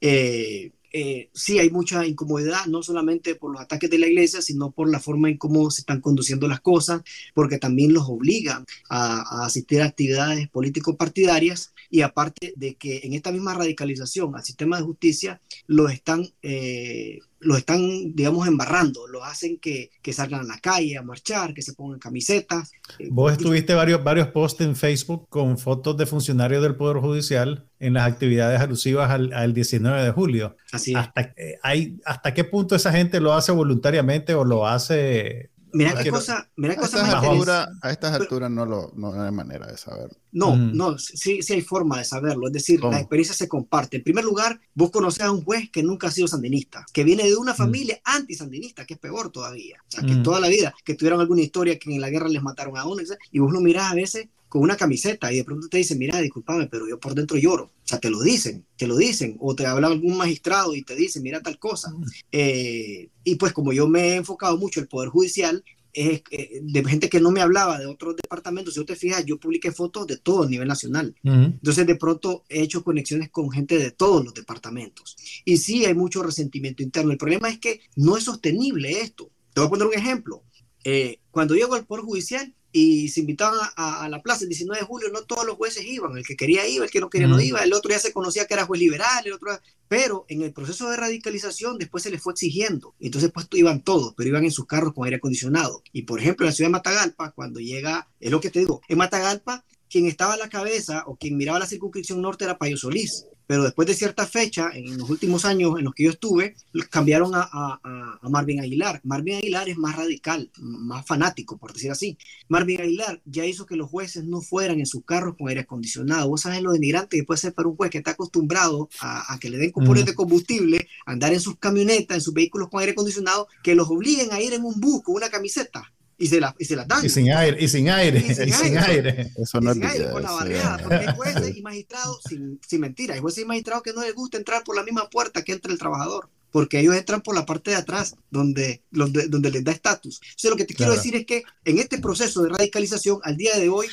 [0.00, 4.70] Eh, eh, sí hay mucha incomodidad, no solamente por los ataques de la iglesia, sino
[4.70, 7.02] por la forma en cómo se están conduciendo las cosas,
[7.34, 13.32] porque también los obligan a, asistir a actividades político-partidarias y aparte de que en esta
[13.32, 16.26] misma radicalización al sistema de justicia los están...
[16.42, 21.54] Eh, los están, digamos, embarrando, los hacen que, que, salgan a la calle a marchar,
[21.54, 22.72] que se pongan camisetas.
[22.98, 27.66] Eh, Vos estuviste varios, varios posts en Facebook con fotos de funcionarios del Poder Judicial
[27.80, 30.56] en las actividades alusivas al, al 19 de julio.
[30.72, 35.50] Así Hasta, eh, hay, ¿Hasta qué punto esa gente lo hace voluntariamente o lo hace
[35.74, 39.66] Mira qué cosa, mira a, estas alturas, a estas alturas no, lo, no hay manera
[39.66, 40.16] de saberlo.
[40.30, 42.46] No, no, sí, sí hay forma de saberlo.
[42.46, 43.96] Es decir, la experiencia se comparte.
[43.96, 47.24] En primer lugar, vos conocés a un juez que nunca ha sido sandinista, que viene
[47.24, 49.78] de una familia anti-sandinista, que es peor todavía.
[49.86, 52.42] O sea, que toda la vida, que tuvieron alguna historia que en la guerra les
[52.42, 55.68] mataron a uno, y vos lo mirás a veces con una camiseta y de pronto
[55.68, 57.64] te dicen, mira, discúlpame, pero yo por dentro lloro.
[57.64, 59.36] O sea, te lo dicen, te lo dicen.
[59.40, 61.92] O te habla algún magistrado y te dice, mira tal cosa.
[62.30, 66.60] Eh, y pues como yo me he enfocado mucho en el Poder Judicial, es, eh,
[66.62, 69.72] de gente que no me hablaba de otros departamentos, si usted te fijas, yo publiqué
[69.72, 71.16] fotos de todo a nivel nacional.
[71.24, 75.16] Entonces, de pronto he hecho conexiones con gente de todos los departamentos.
[75.44, 77.10] Y sí hay mucho resentimiento interno.
[77.10, 79.32] El problema es que no es sostenible esto.
[79.52, 80.44] Te voy a poner un ejemplo.
[80.84, 84.86] Eh, cuando llego al Poder Judicial, y se invitaban a, la plaza el 19 de
[84.86, 87.40] julio, no todos los jueces iban, el que quería iba, el que no quería no
[87.40, 89.56] iba, el otro ya se conocía que era juez liberal, el otro,
[89.86, 94.14] pero en el proceso de radicalización después se les fue exigiendo, entonces pues iban todos,
[94.16, 95.84] pero iban en sus carros con aire acondicionado.
[95.92, 98.80] Y por ejemplo, en la ciudad de Matagalpa, cuando llega, es lo que te digo,
[98.88, 102.76] en Matagalpa, quien estaba a la cabeza o quien miraba la circunscripción norte era Payo
[102.76, 106.56] Solís pero después de cierta fecha, en los últimos años en los que yo estuve,
[106.90, 107.80] cambiaron a,
[108.22, 109.00] Marvin Aguilar.
[109.04, 112.18] Marvin Aguilar es más radical, más fanático, por decir así.
[112.48, 116.28] Marvin Aguilar ya hizo que los jueces no fueran en sus carros con aire acondicionado.
[116.28, 119.50] Vos sabes lo denigrante que puede ser para un juez que está acostumbrado a, que
[119.50, 123.48] le den componentes de combustible, andar en sus camionetas, en sus vehículos con aire acondicionado,
[123.62, 126.64] que los obliguen a ir en un bus con una camiseta y se la, y
[126.64, 127.04] se la dan.
[127.04, 129.32] Y sin aire, y sin aire, y sin, aire.
[129.36, 133.14] Eso no es aire, con la barriada, porque hay jueces y magistrados, sin, sin mentira,
[133.14, 135.72] hay jueces y magistrados que no les gusta entrar por la misma puerta que entra
[135.72, 139.72] el trabajador, porque ellos entran por la parte de atrás, donde, donde, donde les da
[139.72, 140.20] estatus.
[140.22, 143.58] Entonces, lo que te quiero decir es que en este proceso de radicalización, al día
[143.58, 143.88] de hoy,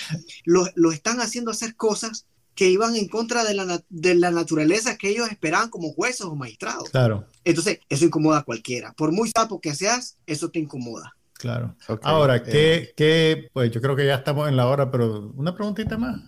[0.45, 4.97] lo, lo están haciendo hacer cosas que iban en contra de la, de la naturaleza
[4.97, 6.89] que ellos esperaban como jueces o magistrados.
[6.89, 7.25] Claro.
[7.43, 8.93] Entonces, eso incomoda a cualquiera.
[8.93, 11.15] Por muy sapo que seas, eso te incomoda.
[11.41, 11.75] Claro.
[12.03, 15.97] Ahora, eh, ¿qué, pues yo creo que ya estamos en la hora, pero una preguntita
[15.97, 16.21] más.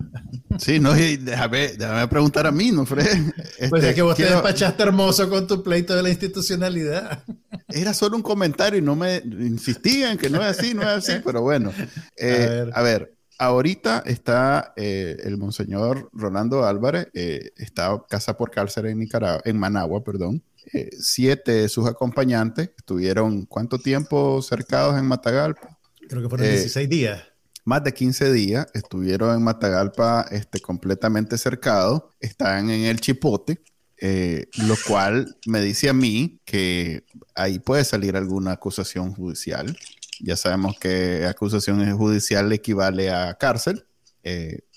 [0.57, 3.05] Sí, no, y déjame, déjame preguntar a mí, ¿no, Fred?
[3.35, 7.23] pues es este, que vos te despachaste hermoso con tu pleito de la institucionalidad.
[7.67, 11.13] Era solo un comentario y no me insistían que no es así, no es así,
[11.23, 11.71] pero bueno.
[12.17, 13.13] Eh, a, ver.
[13.37, 20.03] ahorita está eh, el monseñor Rolando Álvarez, está casa por cárcel en Nicaragua, en Managua,
[20.03, 20.41] perdón.
[20.71, 25.77] Eh, siete de sus acompañantes estuvieron cuánto tiempo cercados en Matagalpa.
[26.07, 27.23] Creo que fueron 16 eh, días.
[27.65, 32.03] Más de 15 días estuvieron en Matagalpa este, completamente cercados.
[32.19, 33.61] Están en el Chipote,
[33.97, 37.05] eh, lo cual me dice a mí que
[37.35, 39.77] ahí puede salir alguna acusación judicial.
[40.19, 43.85] Ya sabemos que acusación judicial equivale a cárcel.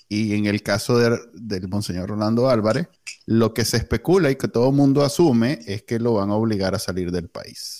[0.09, 0.97] Y en el caso
[1.33, 2.87] del Monseñor Rolando Álvarez,
[3.25, 6.35] lo que se especula y que todo el mundo asume es que lo van a
[6.35, 7.79] obligar a salir del país.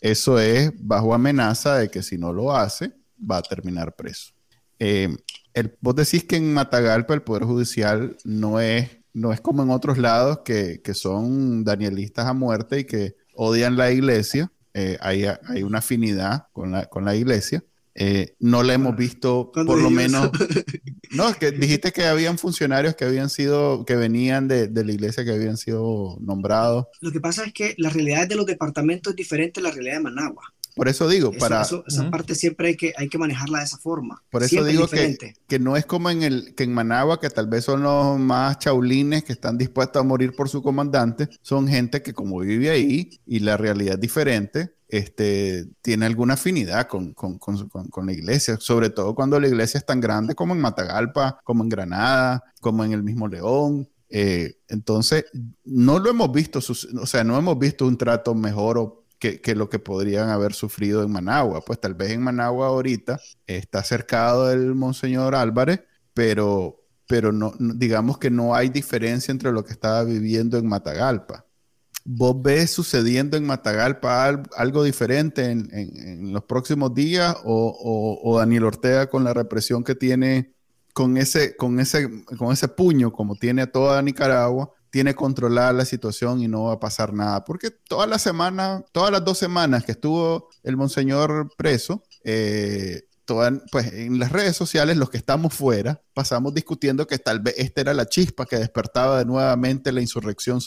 [0.00, 4.32] Eso es bajo amenaza de que si no lo hace, va a terminar preso.
[4.78, 5.08] Eh,
[5.54, 9.70] el, vos decís que en Matagalpa el Poder Judicial no es, no es como en
[9.70, 14.52] otros lados que, son danielistas a muerte y que odian la iglesia.
[14.74, 17.64] Eh, hay, hay, una afinidad con la, con la iglesia.
[18.00, 20.30] Eh, no la hemos visto, por lo menos.
[21.10, 25.24] no, es que dijiste que habían funcionarios que habían sido, que venían de, la iglesia,
[25.24, 26.86] que habían sido nombrados.
[27.00, 29.94] Lo que pasa es que la realidad de los departamentos es diferente a la realidad
[29.94, 30.44] de Managua.
[30.78, 31.62] Por eso digo, para...
[31.62, 34.22] esa parte siempre hay que, hay que manejarla de esa forma.
[34.30, 37.48] Por eso digo que, que, no es como en, el, que en Managua, que tal
[37.48, 41.28] vez son los más chaulines que están dispuestos a morir por su comandante.
[41.42, 46.88] Son gente que como vive ahí y la realidad es diferente, este, tiene alguna afinidad
[46.88, 47.14] con,
[48.06, 51.68] la iglesia, sobre todo cuando la iglesia es tan grande como en Matagalpa, como en
[51.68, 53.88] Granada, como en el mismo León.
[54.08, 55.26] Eh, entonces,
[55.64, 59.78] no lo hemos visto, o sea, no hemos visto un trato mejor que, lo que
[59.78, 61.60] podrían haber sufrido en Managua.
[61.64, 65.80] Pues tal vez en Managua ahorita está cercado el Monseñor Álvarez,
[66.14, 71.44] pero, pero no, digamos que no hay diferencia entre lo que estaba viviendo en Matagalpa.
[72.04, 79.24] ¿Vos ves sucediendo en Matagalpa algo diferente en, los próximos días o, Daniel Ortega con
[79.24, 80.54] la represión que tiene,
[80.94, 85.84] con ese, con, ese, con ese puño como tiene a toda Nicaragua, tiene controlada la
[85.84, 87.44] situación y no va a pasar nada?
[87.44, 93.08] Porque toda la semana, todas las dos semanas que estuvo el monseñor preso, eh,
[93.70, 97.82] pues en las redes sociales, los que estamos fuera, pasamos discutiendo que tal vez esta
[97.82, 100.60] era la chispa que despertaba de nuevamente la insurrección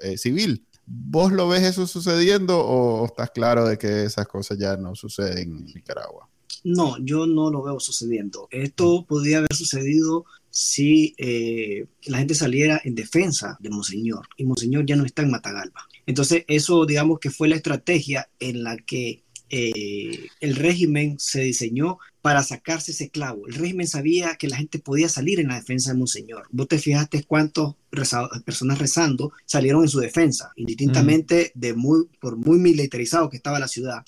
[0.00, 0.66] eh, civil.
[0.86, 5.56] ¿Vos lo ves eso sucediendo o estás claro de que esas cosas ya no suceden
[5.56, 6.28] en Nicaragua?
[6.64, 8.48] No, yo no lo veo sucediendo.
[8.50, 10.24] Esto podría haber sucedido
[10.58, 15.30] si eh, la gente saliera en defensa de Monseñor y Monseñor ya no está en
[15.30, 15.86] Matagalpa.
[16.06, 21.98] Entonces, eso digamos que fue la estrategia en la que eh, el régimen se diseñó
[22.22, 23.46] para sacarse ese clavo.
[23.46, 26.44] El régimen sabía que la gente podía salir en la defensa de Monseñor.
[26.50, 27.74] Vos te fijaste cuántas
[28.42, 33.68] personas rezando salieron en su defensa, indistintamente de muy, por muy militarizado que estaba la
[33.68, 34.06] ciudad.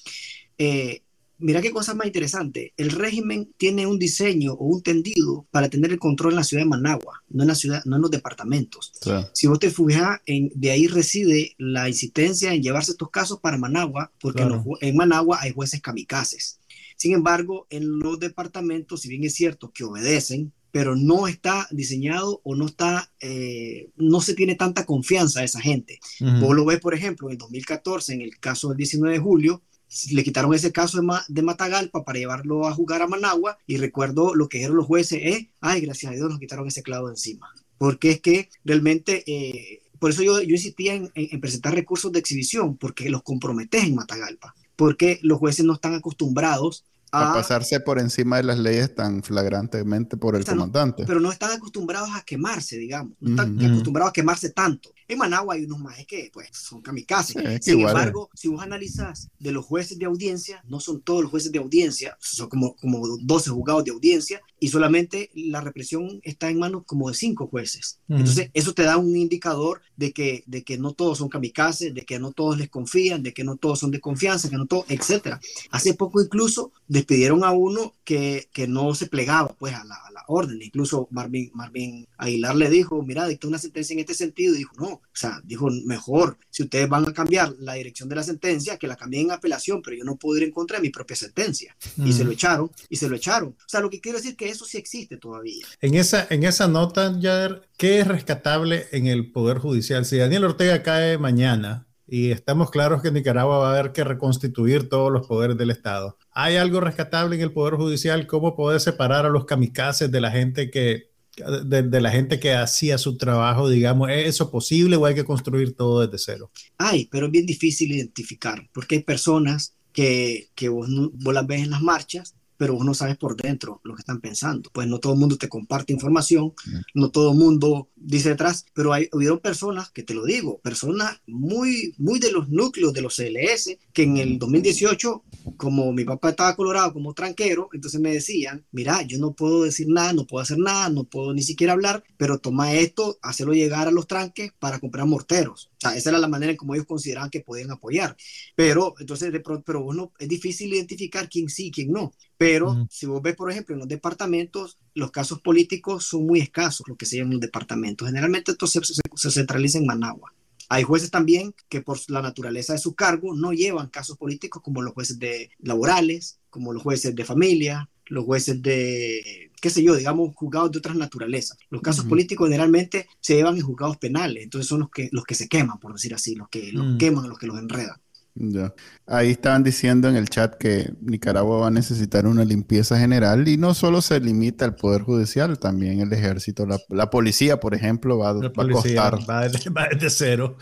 [0.57, 1.03] Eh,
[1.39, 2.73] mira qué cosa más interesante.
[2.77, 6.63] El régimen tiene un diseño o un tendido para tener el control en la ciudad
[6.63, 8.93] de Managua, no en la ciudad, no en los departamentos.
[9.33, 13.59] Si vos te fijas, en, de ahí reside la insistencia en llevarse estos casos para
[13.59, 14.47] Managua, porque
[14.81, 16.61] en, Managua hay jueces kamikazes.
[16.97, 22.41] Sin embargo, en los departamentos, si bien es cierto que obedecen, pero no está diseñado
[22.45, 25.99] o no está, eh, no se tiene tanta confianza a esa gente.
[26.41, 29.63] Vos lo ves, por ejemplo, en el 2014, en el caso del 19 de julio,
[30.11, 34.49] le quitaron ese caso de, Matagalpa para llevarlo a jugar a Managua y recuerdo lo
[34.49, 37.53] que dijeron los jueces, eh, ay, gracias a Dios nos quitaron ese clavo de encima.
[37.79, 42.19] Porque es que realmente, eh, por eso yo, yo insistía en, en, presentar recursos de
[42.19, 47.99] exhibición, porque los comprometes en Matagalpa, porque los jueces no están acostumbrados a, pasarse por
[47.99, 51.05] encima de las leyes tan flagrantemente por el comandante.
[51.07, 54.91] pero no están acostumbrados a quemarse, digamos, no están acostumbrados a quemarse tanto.
[55.09, 57.65] En Managua hay unos más que pues, son kamikazes.
[57.65, 61.51] Sin embargo, si vos analizás de los jueces de audiencia, no son todos los jueces
[61.51, 66.59] de audiencia, son como, como 12 juzgados de audiencia y solamente la represión está en
[66.59, 68.01] manos como de 5 jueces.
[68.09, 72.05] Entonces, eso te da un indicador de que, de que no todos son kamikazes, de
[72.05, 74.85] que no todos les confían, de que no todos son de confianza, que no todos,
[74.89, 75.37] etc.
[75.71, 80.11] Hace poco incluso despidieron a uno que, que no se plegaba pues a la, a
[80.11, 80.61] la orden.
[80.63, 84.75] Incluso Marvin, Marvin Aguilar le dijo, mira, dictó una sentencia en este sentido y dijo,
[84.79, 88.79] no, o sea, dijo, mejor, si ustedes van a cambiar la dirección de la sentencia,
[88.79, 91.17] que la cambien en apelación, pero yo no puedo ir en contra de mi propia
[91.17, 91.77] sentencia.
[92.05, 93.51] Y se lo echaron, y se lo echaron.
[93.51, 95.67] O sea, lo que quiero decir es que eso sí existe todavía.
[95.81, 100.05] En esa, en esa nota, Jader, ¿qué es rescatable en el Poder Judicial?
[100.05, 104.89] Si Daniel Ortega cae mañana, y estamos claros que Nicaragua va a haber que reconstituir
[104.89, 106.17] todos los poderes del Estado.
[106.33, 108.27] ¿Hay algo rescatable en el Poder Judicial?
[108.27, 112.99] ¿Cómo poder separar a los kamikazes de la gente que de, la gente que hacía
[112.99, 116.51] su trabajo, digamos, ¿es eso posible o hay que construir todo desde cero?
[116.79, 121.63] Hay, pero es bien difícil identificar, porque hay personas que, que vos, vos las ves
[121.63, 124.69] en las marchas pero vos no sabes por dentro lo que están pensando.
[124.73, 126.53] Pues no todo el mundo te comparte información,
[126.95, 131.21] no todo el mundo dice detrás, pero hay, hubieron personas, que te lo digo, personas
[131.27, 135.23] muy, muy de los núcleos de los CLS, que en el 2018,
[135.57, 139.87] como mi papá estaba colorado como tranquero, entonces me decían, mira, yo no puedo decir
[139.89, 143.87] nada, no puedo hacer nada, no puedo ni siquiera hablar, pero toma esto, hacerlo llegar
[143.87, 145.71] a los tranques para comprar morteros.
[145.79, 148.17] O sea, esa era la manera en como ellos consideraban que podían apoyar.
[148.57, 152.13] Pero, entonces, de pronto, pero bueno, es difícil identificar quién sí, quién no.
[152.39, 156.87] Pero si vos ves, por ejemplo, en los departamentos, los casos políticos son muy escasos,
[156.87, 158.07] lo que se llaman los departamentos.
[158.07, 160.33] Generalmente esto se, se, centraliza en Managua.
[160.69, 164.83] Hay jueces también que por la naturaleza de su cargo no llevan casos políticos como
[164.83, 169.97] los jueces de laborales, como los jueces de familia, los jueces de, qué sé yo,
[169.97, 171.59] digamos, juzgados de otras naturalezas.
[171.71, 175.35] Los casos políticos generalmente se llevan en juzgados penales, entonces son los que, los que
[175.35, 176.99] se queman, por decir así, los que los mm.
[176.99, 178.01] queman, los que los enredan.
[178.41, 178.73] Ya.
[179.05, 183.57] Ahí estaban diciendo en el chat que Nicaragua va a necesitar una limpieza general y
[183.57, 188.31] no solo se limita al Poder Judicial, también el ejército, la, policía, por ejemplo, va,
[188.31, 189.19] a costar.
[189.29, 190.57] Va desde, cero.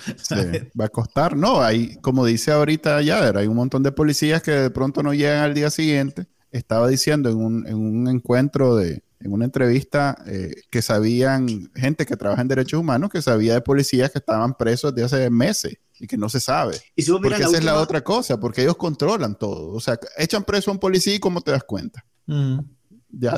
[0.79, 1.37] va a costar.
[1.37, 5.13] No, hay, como dice ahorita Yader, hay un montón de policías que de pronto no
[5.13, 6.27] llegan al día siguiente.
[6.57, 12.07] Estaba diciendo en un, en un encuentro de, en una entrevista eh, que sabían, gente
[12.07, 15.79] que trabaja en derechos humanos, que sabía de policías que estaban presos de hace meses
[15.99, 16.77] y que no se sabe.
[16.95, 19.73] ¿Y porque esa es la otra cosa, porque ellos controlan todo.
[19.73, 22.05] O sea, echan preso a un policía y cómo te das cuenta.
[22.27, 22.59] Mm.
[23.11, 23.35] ¿Ya?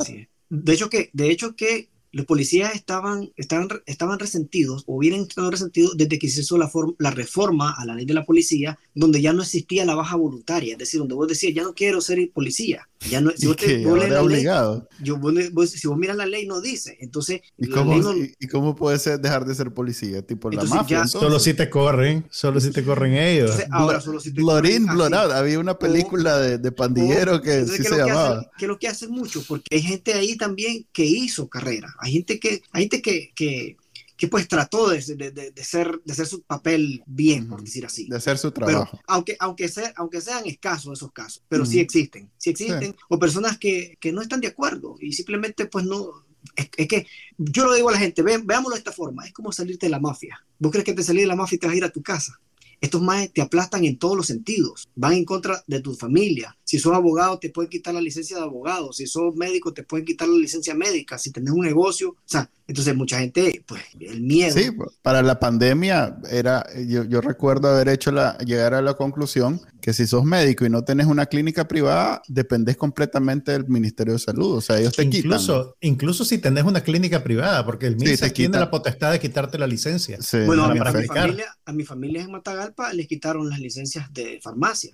[0.49, 5.51] De hecho que, de hecho que los policías estaban, estaban, estaban resentidos o hubieran estado
[5.51, 9.21] resentidos desde que se hizo la, la reforma a la ley de la policía, donde
[9.21, 12.31] ya no existía la baja voluntaria, es decir, donde vos decías, ya no quiero ser
[12.33, 12.88] policía.
[13.07, 14.89] Ya no, si vos, te, obligado.
[15.01, 15.17] yo,
[15.65, 16.97] si vos miras la ley, no dice.
[16.99, 17.95] Entonces, ¿y cómo,
[18.39, 20.21] ¿y, cómo puede ser dejar de ser policía?
[20.21, 21.07] Tipo la mafia.
[21.07, 23.55] Solo si te corren, solo si te corren ellos.
[23.71, 28.51] ahora solo si te Blorín, Había una película de, de pandillero que sí se llamaba.
[28.57, 31.93] que lo que hace mucho, porque hay gente ahí también que hizo carrera.
[31.99, 33.77] Hay gente que, hay gente que, que
[34.19, 38.05] que pues trató de, de, de, ser, de hacer su papel bien, por decir así.
[38.09, 38.99] De hacer su trabajo.
[39.07, 43.57] aunque, aunque, sea, aunque sean escasos esos casos, pero sí existen, sí existen, o personas
[43.57, 46.25] que, que, no están de acuerdo y simplemente pues no...
[46.53, 47.07] Es, que
[47.37, 49.91] yo lo digo a la gente, ve, veámoslo de esta forma, es como salirte de
[49.91, 50.45] la mafia.
[50.57, 52.03] ¿Vos crees que te salís de la mafia y te vas a ir a tu
[52.03, 52.41] casa?
[52.81, 56.57] Estos más te aplastan en todos los sentidos, van en contra de tu familia.
[56.65, 58.93] Si sos abogado, te pueden quitar la licencia de abogado.
[58.93, 61.17] Si sos médico, te pueden quitar la licencia médica.
[61.17, 64.55] Si tenés un negocio, o sea, Entonces mucha gente, pues el miedo.
[64.55, 64.69] Sí,
[65.01, 69.91] para la pandemia era, yo, yo recuerdo haber hecho la, llegar a la conclusión que
[69.91, 74.57] si sos médico y no tenés una clínica privada, dependes completamente del Ministerio de Salud.
[74.57, 75.93] O sea, ellos te incluso, quitan.
[75.93, 78.59] Incluso si tenés una clínica privada, porque el MISA te tiene quita.
[78.59, 80.21] la potestad de quitarte la licencia.
[80.21, 84.39] Sí, bueno, a mi, familia, a mi familia en Matagalpa les quitaron las licencias de
[84.43, 84.91] farmacia.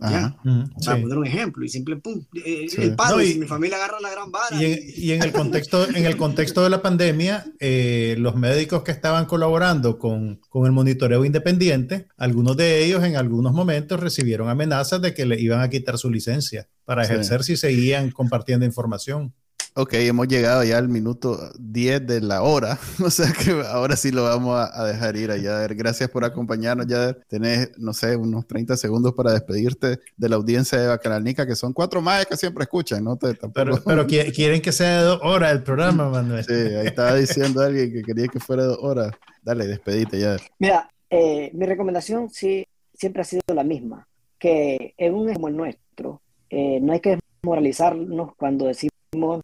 [0.00, 0.36] Ajá.
[0.44, 1.02] Ujú, Para sí.
[1.02, 2.80] poner un ejemplo, y simple pum, eh, Sí.
[2.82, 4.54] el palo, No, y y- si mi familia agarra la gran vara.
[4.60, 8.82] Y en, y en el contexto, en el contexto de la pandemia, eh, los médicos
[8.84, 14.48] que estaban colaborando con, con el monitoreo independiente, algunos de ellos en algunos momentos recibieron
[14.48, 17.12] amenazas de que le iban a quitar su licencia para Sí.
[17.12, 19.34] ejercer si seguían compartiendo información.
[19.80, 24.10] Ok, hemos llegado ya al minuto 10 de la hora, o sea que ahora sí
[24.10, 25.76] lo vamos a, a dejar ir a Yader.
[25.76, 27.22] Gracias por acompañarnos, Yader.
[27.28, 31.72] Tenés, no sé, unos 30 segundos para despedirte de la audiencia de Bacanalnica, que son
[31.72, 33.16] cuatro más que siempre escuchan, ¿no?
[33.16, 36.44] Te, tampoco- Pero, pero qui- quieren que sea de dos horas el programa, Manuel.
[36.44, 39.12] Sí, ahí estaba diciendo alguien que quería que fuera dos horas.
[39.44, 40.40] Dale, despedite, Yader.
[40.58, 44.08] Mira, eh, mi recomendación sí siempre ha sido la misma,
[44.40, 46.20] que en un como el nuestro,
[46.50, 48.92] eh, no hay que desmoralizarnos cuando decimos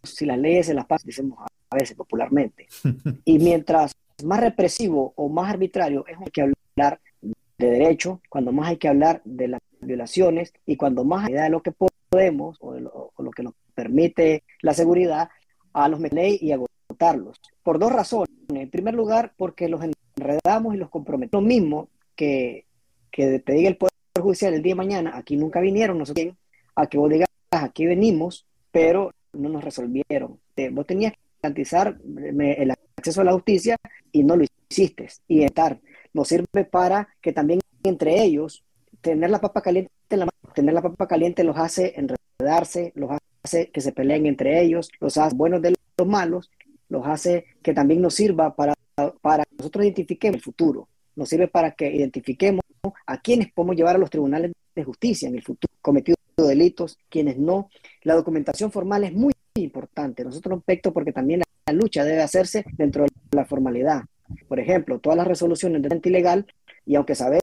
[0.02, 1.38] si las leyes se las pasan, decimos
[1.70, 2.66] a veces popularmente.
[3.24, 3.92] Y mientras
[4.24, 8.88] más represivo o más arbitrario es hay que hablar de derecho, cuando más hay que
[8.88, 13.12] hablar de las violaciones y cuando más hay de lo que podemos o, de lo,
[13.14, 15.28] o lo que nos permite la seguridad
[15.72, 17.40] a los ley y agotarlos.
[17.62, 18.30] Por dos razones.
[18.48, 19.80] En primer lugar, porque los
[20.16, 21.42] enredamos y los comprometemos.
[21.42, 22.66] Lo mismo que,
[23.10, 26.14] que te diga el Poder Judicial el día de mañana, aquí nunca vinieron, no sé
[26.14, 26.36] quién,
[26.76, 27.28] a que vos digas,
[27.62, 30.40] aquí venimos, pero no nos resolvieron.
[30.72, 33.76] Vos tenías que garantizar el acceso a la justicia
[34.12, 35.08] y no lo hiciste.
[35.28, 35.80] Y estar
[36.12, 38.64] nos sirve para que también entre ellos
[39.00, 43.10] tener la papa caliente en la mano, tener la papa caliente los hace enredarse, los
[43.42, 46.50] hace que se peleen entre ellos, los hace buenos de los malos,
[46.88, 48.74] los hace que también nos sirva para,
[49.20, 52.62] para que nosotros identifiquemos el futuro, nos sirve para que identifiquemos
[53.06, 57.38] a quienes podemos llevar a los tribunales de justicia en el futuro, cometido delitos, quienes
[57.38, 57.70] no.
[58.02, 60.24] La documentación formal es muy importante.
[60.24, 64.02] Nosotros no pecto porque también la, la lucha debe hacerse dentro de la formalidad.
[64.48, 66.46] Por ejemplo, todas las resoluciones de gente ilegal,
[66.86, 67.42] y aunque sabemos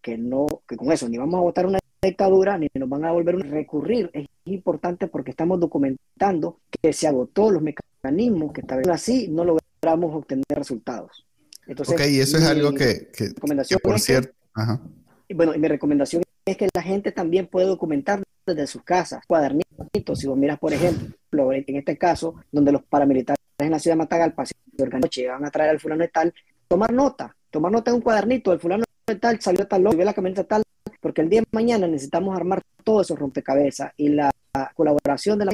[0.00, 3.12] que no, que con eso ni vamos a votar una dictadura, ni nos van a
[3.12, 8.88] volver a recurrir, es importante porque estamos documentando que se agotó los mecanismos que estaban
[8.90, 11.26] así, no logramos obtener resultados.
[11.66, 14.80] Entonces, ok, y eso es algo que, que, por es que- cierto, ajá.
[15.28, 19.24] y bueno, y mi recomendación es que la gente también puede documentar desde sus casas,
[19.26, 20.18] cuadernitos.
[20.18, 23.98] Si vos miras, por ejemplo, en este caso, donde los paramilitares en la ciudad de
[23.98, 26.34] Matagalpa se organizan, llegan a traer al fulano de tal,
[26.68, 30.04] tomar nota, tomar nota en un cuadernito, el fulano de tal salió tal loco, ve
[30.04, 30.62] la camioneta tal,
[31.00, 34.30] porque el día de mañana necesitamos armar todos esos rompecabezas y la
[34.74, 35.52] colaboración de la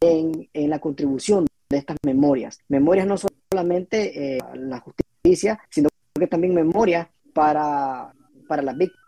[0.00, 2.58] en, en la contribución de estas memorias.
[2.68, 3.16] Memorias no
[3.50, 8.12] solamente eh, la justicia, sino que también memorias para,
[8.46, 9.03] para las víctimas.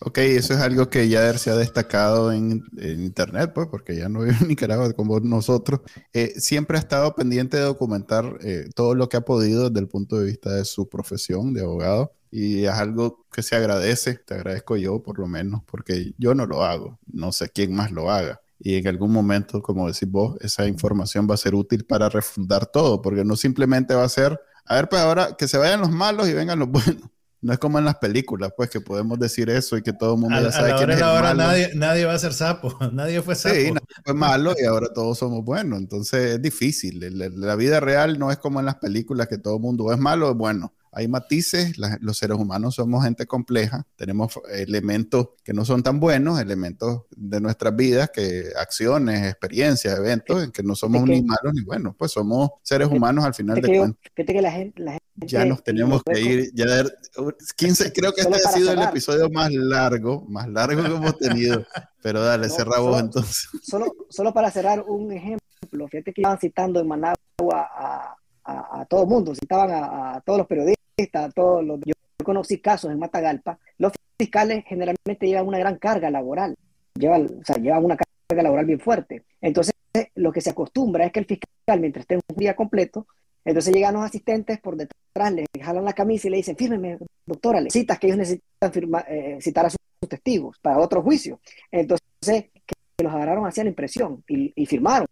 [0.00, 4.08] Ok, eso es algo que ya se ha destacado en, en internet, pues, porque ya
[4.08, 5.80] no vive en Nicaragua como nosotros.
[6.12, 9.88] Eh, siempre ha estado pendiente de documentar eh, todo lo que ha podido desde el
[9.88, 12.12] punto de vista de su profesión de abogado.
[12.30, 16.46] Y es algo que se agradece, te agradezco yo por lo menos, porque yo no
[16.46, 18.40] lo hago, no sé quién más lo haga.
[18.58, 22.66] Y en algún momento, como decís vos, esa información va a ser útil para refundar
[22.66, 25.90] todo, porque no simplemente va a ser, a ver, pues ahora que se vayan los
[25.90, 27.10] malos y vengan los buenos.
[27.42, 30.20] No es como en las películas, pues que podemos decir eso y que todo el
[30.20, 31.34] mundo A, ya sabe quién es malo.
[31.34, 33.54] nadie, nadie va a ser sapo, nadie fue sapo.
[33.54, 35.78] Sí, nadie fue malo y ahora todos somos buenos.
[35.78, 37.00] Entonces es difícil.
[37.18, 39.98] La, la vida real no es como en las películas que todo el mundo es
[39.98, 40.74] malo o es bueno.
[40.92, 46.00] Hay matices, la- los seres humanos somos gente compleja, tenemos elementos que no son tan
[46.00, 51.22] buenos, elementos de nuestras vidas, que acciones, experiencias, eventos, en que no somos que- ni
[51.22, 54.00] malos ni buenos, pues somos seres humanos al final de que, cuentas.
[54.16, 56.90] fíjate que la gente, la gente Ya nos tenemos que ir, ya de-
[57.56, 58.90] 15, creo que este ha sido el cerrar.
[58.90, 61.64] episodio más largo, más largo que hemos tenido,
[62.02, 63.48] pero dale, No, cerra vos solo- entonces.
[63.62, 67.14] solo, solo para cerrar un ejemplo, fíjate que iban citando en Managua
[67.52, 68.14] a,
[68.44, 71.80] a, todo mundo, citaban a, a todos los periodistas, a todos los...
[71.84, 76.56] Yo conocí casos en Matagalpa, los fiscales generalmente llevan una gran carga laboral,
[76.94, 79.24] llevan, o sea, llevan una carga laboral bien fuerte.
[79.40, 79.74] Entonces,
[80.14, 83.06] lo que se acostumbra es que el fiscal, mientras esté un día completo,
[83.44, 87.60] entonces llegan los asistentes por detrás, le jalan la camisa y le dicen, fírmeme, doctora,
[87.60, 89.78] le citas que ellos necesitan firma- eh, citar a sus
[90.08, 91.40] testigos para otro juicio.
[91.70, 95.06] Entonces, que los agarraron hacia la impresión y firmaron,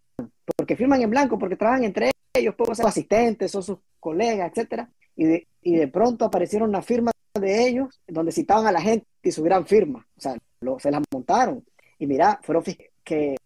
[0.55, 4.89] porque firman en blanco, porque trabajan entre ellos, pueden ser asistentes, son sus colegas, etcétera,
[5.15, 9.05] y de, y de pronto aparecieron las firmas de ellos donde citaban a la gente
[9.23, 11.63] y subieran firmas, o sea, lo- se las montaron,
[11.97, 12.63] y mira, fueron
[13.03, 13.37] que,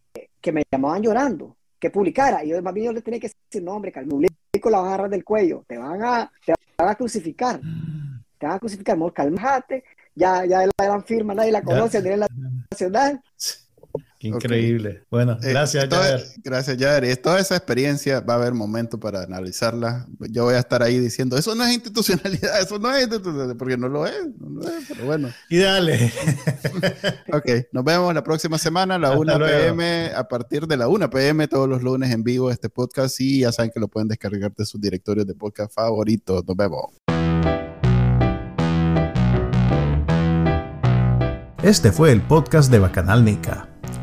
[0.42, 3.64] que me llamaban llorando, que publicara, y yo más bien yo le tenía que decir,
[3.64, 6.90] no hombre, publico médico la van a agarrar del cuello, te van a, te van
[6.90, 7.60] a crucificar,
[8.38, 9.84] te van a crucificar, amor, calmate,
[10.16, 12.24] ya, ya la gran firma, nadie la conoce a nivel
[12.72, 13.22] nacional.
[14.28, 15.04] Increíble.
[15.12, 16.24] Bueno, Eh, gracias, Jader.
[16.44, 17.04] Gracias, Jader.
[17.12, 20.08] Y Toda esa experiencia va a haber momento para analizarla.
[20.30, 23.78] Yo voy a estar ahí diciendo, eso no es institucionalidad, eso no es institucionalidad, porque
[23.78, 25.30] no lo es, no lo es, pero bueno.
[25.50, 26.12] Y dale.
[27.34, 29.58] Ok, nos vemos la próxima semana a la Hasta 1 luego.
[29.76, 33.40] pm, a partir de la 1 pm, todos los lunes en vivo este podcast y
[33.41, 36.44] ya saben que lo pueden descargar de sus directorios de podcast favoritos.
[36.48, 36.86] Nos vemos.
[41.64, 43.70] Este fue el podcast de Bacanal Nica.